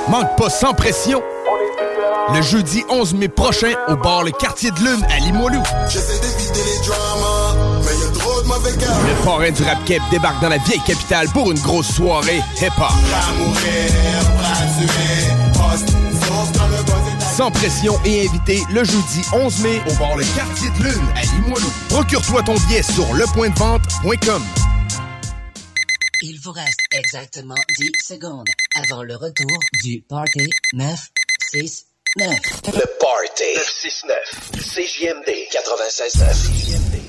Manque 0.07 0.37
pas 0.37 0.49
sans 0.49 0.73
pression. 0.73 1.21
Le 2.33 2.41
jeudi 2.41 2.81
11 2.89 3.15
mai 3.15 3.27
prochain 3.27 3.73
au 3.89 3.97
bar 3.97 4.23
Le 4.23 4.31
Quartier 4.31 4.71
de 4.71 4.79
Lune 4.79 5.05
à 5.13 5.19
Limoilou. 5.19 5.61
Les. 5.89 5.99
Le 9.09 9.25
parrain 9.25 9.51
du 9.51 9.63
rap 9.63 9.83
cap 9.85 10.01
débarque 10.11 10.41
dans 10.41 10.49
la 10.49 10.59
vieille 10.59 10.81
capitale 10.85 11.27
pour 11.33 11.51
une 11.51 11.59
grosse 11.59 11.91
soirée 11.93 12.41
hip-hop. 12.61 12.93
Sans 17.39 17.51
pression 17.51 17.93
et 18.03 18.27
invité 18.27 18.59
le 18.69 18.83
jeudi 18.83 19.21
11 19.31 19.61
mai 19.61 19.81
au 19.89 19.93
bar 19.93 20.17
Le 20.17 20.25
Quartier 20.35 20.69
de 20.71 20.83
Lune 20.83 21.07
à 21.15 21.21
Limoilou. 21.21 21.71
Procure-toi 21.87 22.43
ton 22.43 22.55
billet 22.67 22.83
sur 22.83 23.13
lepointdevente.com. 23.13 24.43
Il 26.21 26.37
vous 26.41 26.51
reste 26.51 26.81
exactement 26.91 27.55
10 27.77 27.91
secondes 28.03 28.49
avant 28.75 29.03
le 29.03 29.15
retour 29.15 29.57
du 29.85 30.01
Party 30.01 30.49
969. 30.73 32.27
Le 32.73 32.99
Party 32.99 33.43
969. 33.55 34.51
CJMD 34.75 35.29
96.9. 35.49 37.08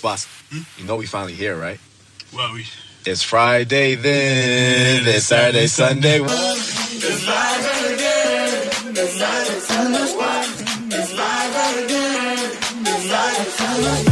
Boss, 0.00 0.26
hmm? 0.50 0.60
you 0.78 0.84
know 0.86 0.96
we 0.96 1.06
finally 1.06 1.34
here, 1.34 1.56
right? 1.56 1.78
Well, 2.34 2.52
we. 2.54 2.66
It's 3.04 3.22
Friday 3.22 3.96
then. 3.96 5.06
It's 5.06 5.26
Saturday, 5.26 5.66
Sunday. 5.66 6.20
It's 6.20 7.26
live 7.26 7.92
again. 7.92 8.96
It's 8.96 9.20
live 9.20 9.48
again. 9.48 10.12
It's 10.92 11.12
live 11.16 11.84
again. 11.84 12.58
It's 12.86 13.10
live 13.10 13.96
again. 13.98 14.11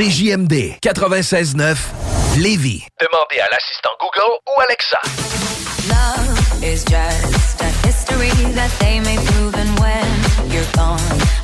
CJMD 0.00 0.78
96.9 0.80 1.76
Lévis. 2.38 2.86
Demandez 2.98 3.38
à 3.38 3.48
l'assistant 3.52 3.90
Google 4.00 4.32
ou 4.48 4.60
Alexa. 4.62 4.98
Love 5.90 6.64
is 6.64 6.82
just 6.86 7.60
a 7.60 7.86
history 7.86 8.30
that 8.54 8.70
they 8.80 8.98
may 9.00 9.16
prove 9.16 9.54
and 9.56 9.78
when 9.78 10.06
you're 10.50 10.64
gone, 10.74 10.96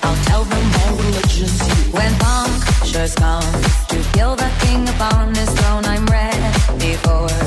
I'll 0.03 0.17
tell 0.25 0.45
them 0.45 0.71
all 0.81 0.97
religions 0.97 1.61
When 1.93 2.11
bonk 2.15 2.87
sure's 2.87 3.15
gone, 3.17 3.43
to 3.89 3.99
kill 4.15 4.35
the 4.37 4.49
king 4.61 4.89
upon 4.89 5.35
his 5.35 5.51
throne, 5.51 5.85
I'm 5.85 6.07
ready 6.07 6.97
for 7.05 7.46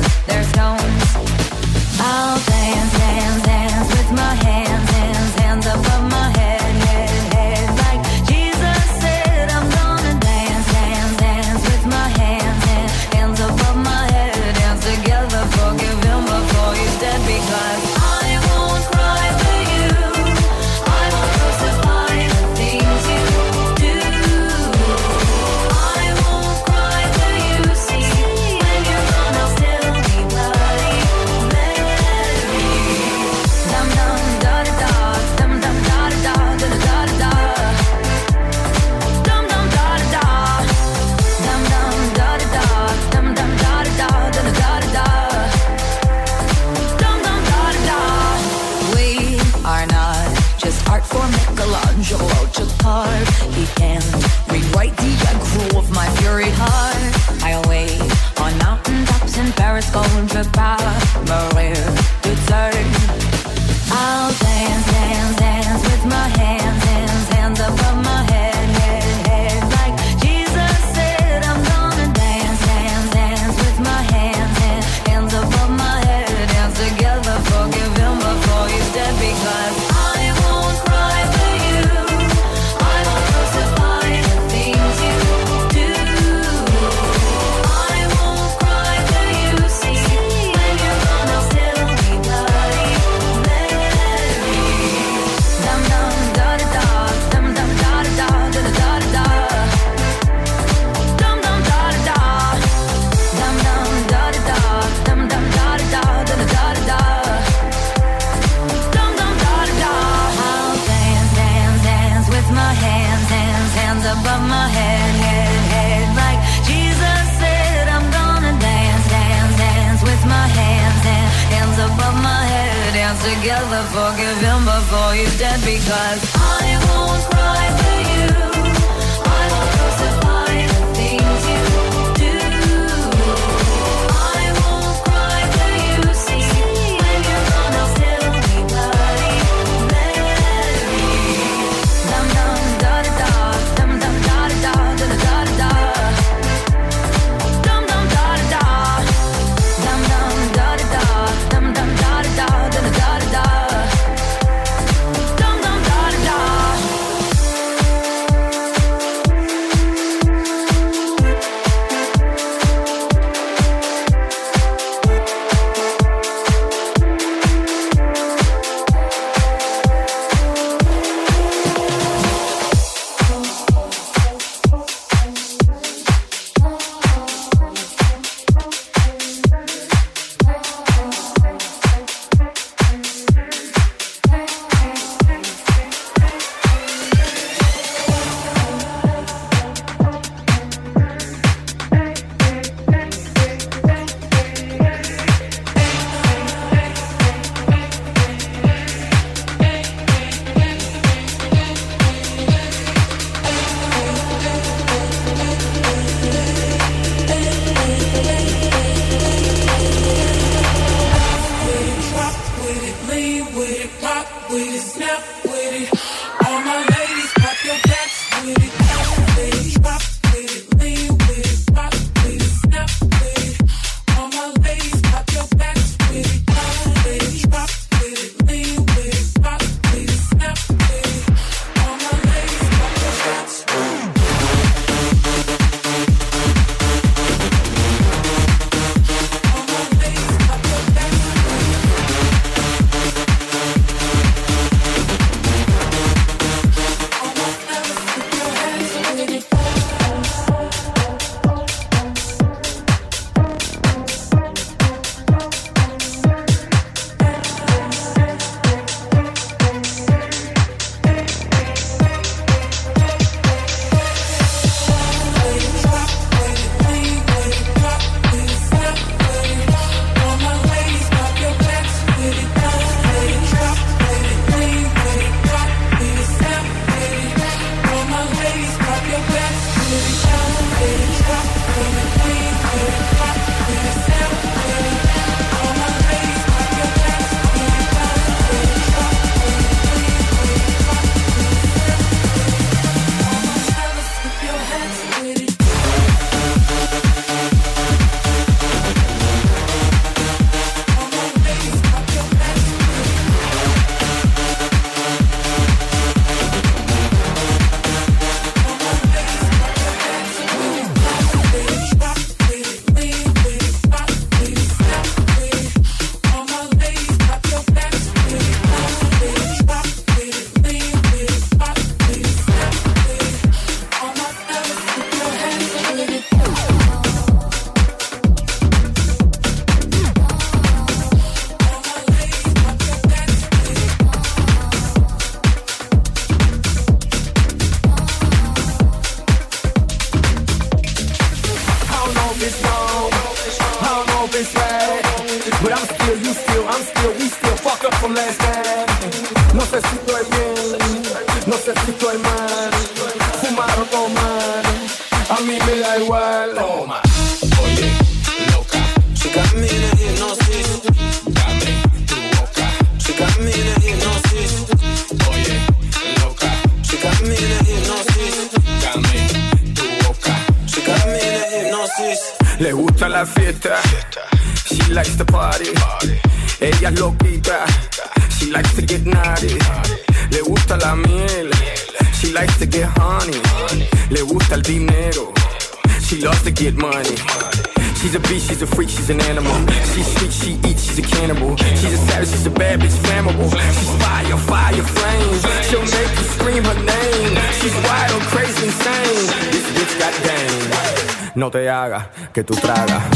que 402.40 402.44
tú 402.46 402.56
tragas. 402.56 403.09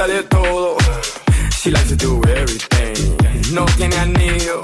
Gusta 0.00 0.06
de 0.06 0.22
todo. 0.24 0.76
She 1.50 1.70
likes 1.70 1.88
to 1.88 1.96
do 1.96 2.22
everything. 2.24 3.16
No 3.52 3.66
tiene 3.76 3.96
anillo. 3.96 4.60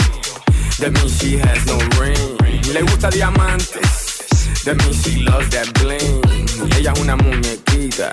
That 0.78 0.92
means 0.92 1.18
she 1.18 1.36
has 1.38 1.66
no 1.66 1.78
ring. 2.00 2.38
Le 2.72 2.80
gusta 2.82 3.10
diamantes. 3.10 4.64
That 4.64 4.76
means 4.76 5.02
she 5.02 5.24
loves 5.24 5.50
that 5.50 5.72
bling. 5.74 6.22
Ella 6.76 6.92
es 6.92 7.00
una 7.00 7.16
muñequita, 7.16 8.12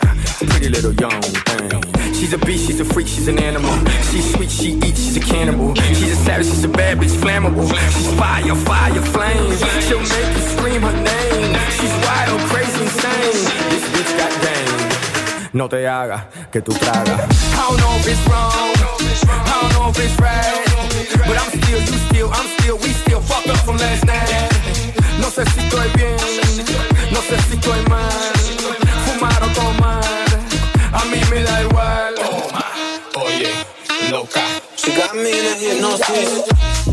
pretty 0.49 0.69
little 0.69 0.93
young 0.93 1.21
thing. 1.21 2.13
She's 2.13 2.33
a 2.33 2.37
beast, 2.37 2.67
she's 2.67 2.79
a 2.79 2.85
freak, 2.85 3.07
she's 3.07 3.27
an 3.27 3.39
animal. 3.39 3.73
She's 4.11 4.33
sweet, 4.33 4.51
she 4.51 4.73
eats, 4.85 5.01
she's 5.03 5.17
a 5.17 5.21
cannibal. 5.21 5.73
She's 5.75 6.11
a 6.11 6.15
savage, 6.25 6.47
she's 6.47 6.63
a 6.63 6.69
bad 6.69 6.99
bitch, 6.99 7.15
flammable. 7.23 7.67
She's 7.93 8.13
fire, 8.19 8.55
fire, 8.55 9.01
flames. 9.01 9.59
She'll 9.87 9.99
make 9.99 10.35
you 10.35 10.43
scream 10.53 10.81
her 10.81 10.93
name. 10.93 11.55
She's 11.77 11.93
wild, 12.05 12.39
crazy, 12.51 12.81
insane. 12.83 13.52
No 15.53 15.69
te 15.69 15.87
hagas 15.87 16.23
que 16.51 16.61
tú 16.61 16.73
tragas. 16.73 17.29
I 17.53 17.67
don't 17.69 17.79
know 17.79 17.95
if 17.97 18.07
it's 18.07 18.27
wrong, 18.27 18.51
I 18.51 19.61
don't 19.61 19.73
know 19.73 19.89
if 19.89 19.99
it's 19.99 20.19
right, 20.19 20.65
but 21.27 21.37
I'm 21.37 21.61
still, 21.61 21.79
you 21.79 21.99
still, 22.09 22.29
I'm 22.33 22.47
still, 22.57 22.77
we 22.77 22.89
still 22.89 23.21
fucked 23.21 23.49
up 23.49 23.57
from 23.57 23.77
last 23.77 24.03
night. 24.03 24.49
No 25.19 25.29
sé 25.29 25.45
si 25.53 25.59
estoy 25.59 25.89
bien, 25.95 26.17
no 27.11 27.21
sé 27.21 27.37
si 27.47 27.53
estoy 27.53 27.81
mal, 27.87 28.33
fumar 29.05 29.43
o 29.43 29.47
tomar, 29.53 30.03
a 30.91 31.05
mí 31.05 31.21
me 31.29 31.43
da 31.43 31.61
igual. 31.61 32.15
Toma, 32.15 32.65
oye, 33.23 33.53
loca. 34.09 34.41
She 34.75 34.91
got 34.95 35.13
me 35.13 35.29
in 35.29 35.45
a 35.45 35.55
hypnosis. 35.55 36.92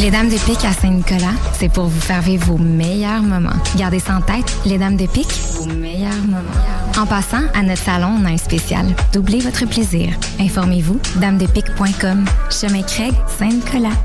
Les 0.00 0.10
Dames 0.10 0.30
de 0.30 0.38
Pique 0.38 0.64
à 0.64 0.72
Saint-Nicolas, 0.72 1.34
c'est 1.52 1.70
pour 1.70 1.84
vous 1.84 2.00
faire 2.00 2.22
vivre 2.22 2.46
vos 2.46 2.56
meilleurs 2.56 3.20
moments. 3.20 3.50
Gardez 3.76 4.00
ça 4.00 4.16
en 4.16 4.22
tête, 4.22 4.50
les 4.64 4.78
Dames 4.78 4.96
de 4.96 5.06
Pique, 5.06 5.30
vos 5.56 5.66
meilleurs 5.66 6.24
moments. 6.24 6.69
En 7.00 7.06
passant, 7.06 7.40
à 7.54 7.62
notre 7.62 7.80
salon, 7.80 8.18
on 8.20 8.26
a 8.26 8.28
un 8.28 8.36
spécial. 8.36 8.84
Doublez 9.14 9.40
votre 9.40 9.64
plaisir. 9.64 10.10
Informez-vous, 10.38 11.00
damedepique.com. 11.16 12.26
Chemin 12.50 12.82
Craig, 12.82 13.14
Saint-Nicolas. 13.38 13.96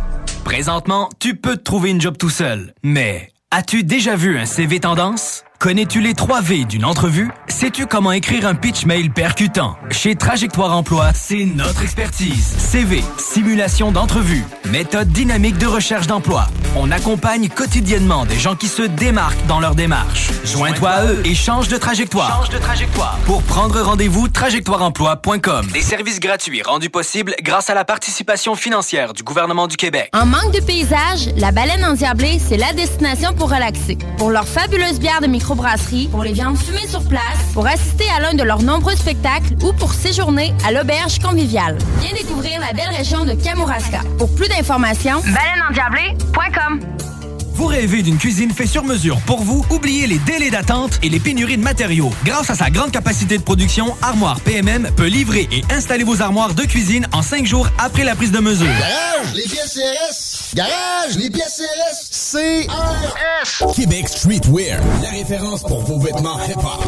Présentement, 0.46 1.10
tu 1.20 1.36
peux 1.36 1.58
te 1.58 1.64
trouver 1.64 1.90
une 1.90 2.00
job 2.00 2.16
tout 2.18 2.30
seul. 2.30 2.74
Mais 2.84 3.34
as-tu 3.52 3.84
déjà 3.84 4.16
vu 4.16 4.40
un 4.40 4.46
CV 4.46 4.80
tendance? 4.80 5.44
Connais-tu 5.60 6.00
les 6.00 6.14
3 6.14 6.40
V 6.40 6.64
d'une 6.64 6.86
entrevue? 6.86 7.30
Sais-tu 7.50 7.86
comment 7.86 8.14
écrire 8.14 8.48
un 8.48 8.56
pitch 8.56 8.86
mail 8.86 9.12
percutant? 9.12 9.76
Chez 9.92 10.16
Trajectoire 10.16 10.72
Emploi, 10.72 11.12
c'est 11.14 11.44
notre 11.44 11.84
expertise. 11.84 12.46
CV, 12.46 13.04
simulation 13.18 13.92
d'entrevue, 13.92 14.46
méthode 14.72 15.10
dynamique 15.10 15.58
de 15.58 15.68
recherche 15.68 16.08
d'emploi. 16.08 16.48
On 16.78 16.92
accompagne 16.92 17.48
quotidiennement 17.48 18.26
des 18.26 18.38
gens 18.38 18.56
qui 18.56 18.68
se 18.68 18.82
démarquent 18.82 19.46
dans 19.48 19.62
leur 19.62 19.76
démarche. 19.76 20.30
Joins-toi 20.44 20.90
à 20.90 21.06
eux 21.06 21.22
et 21.24 21.34
change 21.34 21.70
de 21.70 21.78
trajectoire. 21.78 22.44
Change 22.44 22.50
de 22.50 22.58
trajectoire. 22.58 23.18
Pour 23.26 23.44
prendre 23.44 23.80
rendez-vous, 23.82 24.28
trajectoireemploi.com. 24.28 25.68
Des 25.72 25.82
services 25.82 26.20
gratuits 26.20 26.62
rendus 26.62 26.90
possibles 26.90 27.34
grâce 27.42 27.70
à 27.70 27.76
la 27.76 27.86
participation 27.86 28.56
financière 28.56 29.14
du 29.14 29.24
gouvernement 29.24 29.68
du 29.68 29.78
Québec. 29.78 30.10
En 30.14 30.26
manque 30.26 30.52
de 30.52 30.60
paysage, 30.60 31.30
la 31.38 31.54
baleine 31.54 31.86
endiablée, 31.86 32.40
c'est 32.46 32.58
la 32.58 32.74
destination 32.74 33.34
pour 33.34 33.50
relaxer. 33.50 33.98
Pour 34.18 34.32
leur 34.32 34.46
fabuleuse 34.46 35.00
bière 35.00 35.22
de 35.22 35.28
microbrasserie, 35.28 36.10
pour 36.12 36.24
les 36.24 36.34
viandes 36.34 36.58
fumées 36.58 36.88
sur 36.90 37.08
place, 37.08 37.22
pour 37.54 37.66
assister 37.68 38.06
à 38.18 38.20
l'un 38.20 38.34
de 38.34 38.44
leurs 38.44 38.62
nombreux 38.62 38.98
spectacles 38.98 39.54
ou 39.64 39.72
pour 39.72 39.94
séjourner 39.94 40.54
à 40.68 40.74
l'auberge 40.74 41.20
conviviale. 41.20 41.78
Viens 42.02 42.14
découvrir 42.14 42.60
la 42.60 42.74
belle 42.74 42.94
région 42.94 43.24
de 43.24 43.34
Kamouraska. 43.34 44.02
Pour 44.18 44.34
plus 44.36 44.50
d'informations, 44.50 45.22
baleineendiablée.com. 45.22 46.65
welcome. 46.68 47.15
Vous 47.56 47.68
rêvez 47.68 48.02
d'une 48.02 48.18
cuisine 48.18 48.52
faite 48.52 48.68
sur 48.68 48.84
mesure 48.84 49.18
pour 49.22 49.42
vous? 49.42 49.66
Oubliez 49.70 50.08
les 50.08 50.18
délais 50.20 50.50
d'attente 50.50 51.00
et 51.02 51.08
les 51.08 51.22
pénuries 51.22 51.56
de 51.56 51.64
matériaux. 51.64 52.10
Grâce 52.26 52.50
à 52.50 52.56
sa 52.56 52.70
grande 52.70 52.92
capacité 52.92 53.38
de 53.38 53.44
production, 53.44 53.96
Armoire 54.02 54.42
PMM 54.42 54.90
peut 54.98 55.06
livrer 55.06 55.48
et 55.54 55.64
installer 55.72 56.04
vos 56.04 56.22
armoires 56.22 56.54
de 56.54 56.64
cuisine 56.64 57.08
en 57.14 57.22
cinq 57.22 57.46
jours 57.46 57.70
après 57.78 58.04
la 58.04 58.14
prise 58.14 58.32
de 58.32 58.40
mesure. 58.40 58.68
Garage, 58.68 59.34
les 59.36 59.44
pièces 59.44 59.74
CRS. 59.74 60.56
Garage, 60.56 61.16
les 61.18 61.30
pièces 61.30 61.62
CRS. 61.62 62.42
CRS. 62.42 63.74
Québec 63.74 64.10
Streetwear, 64.10 64.82
la 65.02 65.10
référence 65.12 65.62
pour 65.62 65.82
vos 65.86 66.00
vêtements 66.00 66.38
hip-hop. 66.46 66.84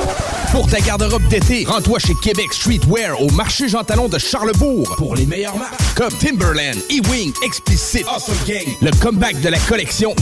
Pour 0.51 0.67
ta 0.67 0.81
garde-robe 0.81 1.27
d'été, 1.29 1.65
rends-toi 1.65 1.99
chez 1.99 2.13
Québec 2.21 2.51
Streetwear 2.51 3.21
au 3.21 3.29
marché 3.31 3.69
Jean 3.69 3.85
Talon 3.85 4.09
de 4.09 4.17
Charlebourg 4.17 4.95
pour 4.97 5.15
les 5.15 5.25
meilleures 5.25 5.57
marques 5.57 5.75
comme 5.95 6.11
Timberland, 6.13 6.77
E-Wing, 6.91 7.33
Explicit, 7.43 8.05
Awesome 8.07 8.35
Gang, 8.45 8.67
le 8.81 8.91
comeback 8.99 9.39
de 9.41 9.49
la 9.49 9.59
collection 9.59 10.13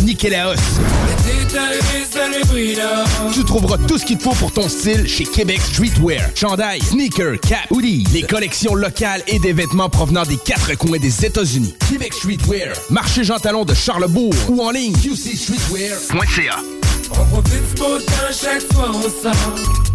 Tu 3.33 3.43
trouveras 3.45 3.77
tout 3.87 3.97
ce 3.97 4.05
qu'il 4.05 4.17
te 4.17 4.23
faut 4.23 4.33
pour 4.33 4.51
ton 4.51 4.67
style 4.67 5.07
chez 5.07 5.23
Québec 5.23 5.61
Streetwear. 5.61 6.29
Chandail, 6.35 6.81
sneakers, 6.81 7.39
cap, 7.39 7.71
hoodies, 7.71 8.05
les 8.13 8.23
collections 8.23 8.75
locales 8.75 9.21
et 9.27 9.39
des 9.39 9.53
vêtements 9.53 9.89
provenant 9.89 10.23
des 10.23 10.37
quatre 10.37 10.75
coins 10.75 10.99
des 10.99 11.25
États-Unis. 11.25 11.73
Québec 11.89 12.13
Streetwear, 12.13 12.75
marché 12.89 13.23
Jean 13.23 13.39
Talon 13.39 13.63
de 13.63 13.73
Charlebourg 13.73 14.33
ou 14.49 14.61
en 14.61 14.71
ligne 14.71 14.93
qcstreetwear.ca. 14.93 16.57
On 17.11 17.25
profite 17.25 17.53
du 17.53 17.79
beau 17.79 17.97
temps 17.99 18.13
chaque 18.31 18.73
fois 18.73 18.91
on 18.93 19.01
sort. 19.01 19.94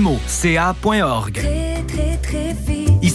cmo.ca.org. 0.00 1.36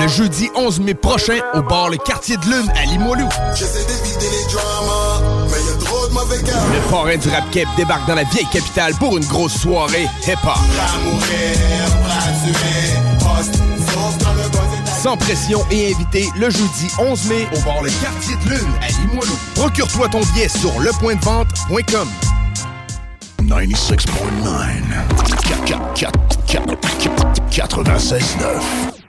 Le 0.00 0.08
jeudi 0.08 0.50
11 0.54 0.80
mai 0.80 0.94
prochain, 0.94 1.38
au 1.54 1.62
bar 1.62 1.88
Le 1.88 1.96
Quartier 1.96 2.36
de 2.36 2.44
Lune 2.44 2.72
à 2.76 2.84
Limoilou. 2.84 3.28
Les 3.28 4.52
dramas, 4.52 5.20
mais 5.50 5.62
y 5.62 5.68
a 5.70 5.84
trop 5.84 6.08
de 6.08 6.12
mauvais 6.12 6.42
gars. 6.42 6.52
Le 6.72 6.90
parrain 6.90 7.16
du 7.16 7.28
rap 7.28 7.50
cap 7.50 7.68
débarque 7.76 8.06
dans 8.06 8.14
la 8.14 8.24
vieille 8.24 8.48
capitale 8.52 8.94
pour 8.94 9.16
une 9.16 9.24
grosse 9.26 9.56
soirée 9.58 10.08
hip-hop. 10.26 10.58
sans 15.04 15.16
pression 15.18 15.60
et 15.70 15.92
invité 15.92 16.30
le 16.38 16.48
jeudi 16.48 16.88
11 16.98 17.28
mai 17.28 17.46
au 17.54 17.60
bar 17.60 17.82
Le 17.82 17.90
Quartier 18.02 18.36
de 18.44 18.50
Lune 18.50 18.72
à 18.80 18.88
Limoilou. 19.02 19.38
Procure-toi 19.54 20.08
ton 20.08 20.20
billet 20.32 20.48
sur 20.48 20.80
lepointdevente.com. 20.80 22.08
96.9. 23.42 24.04
96.9. 27.50 29.03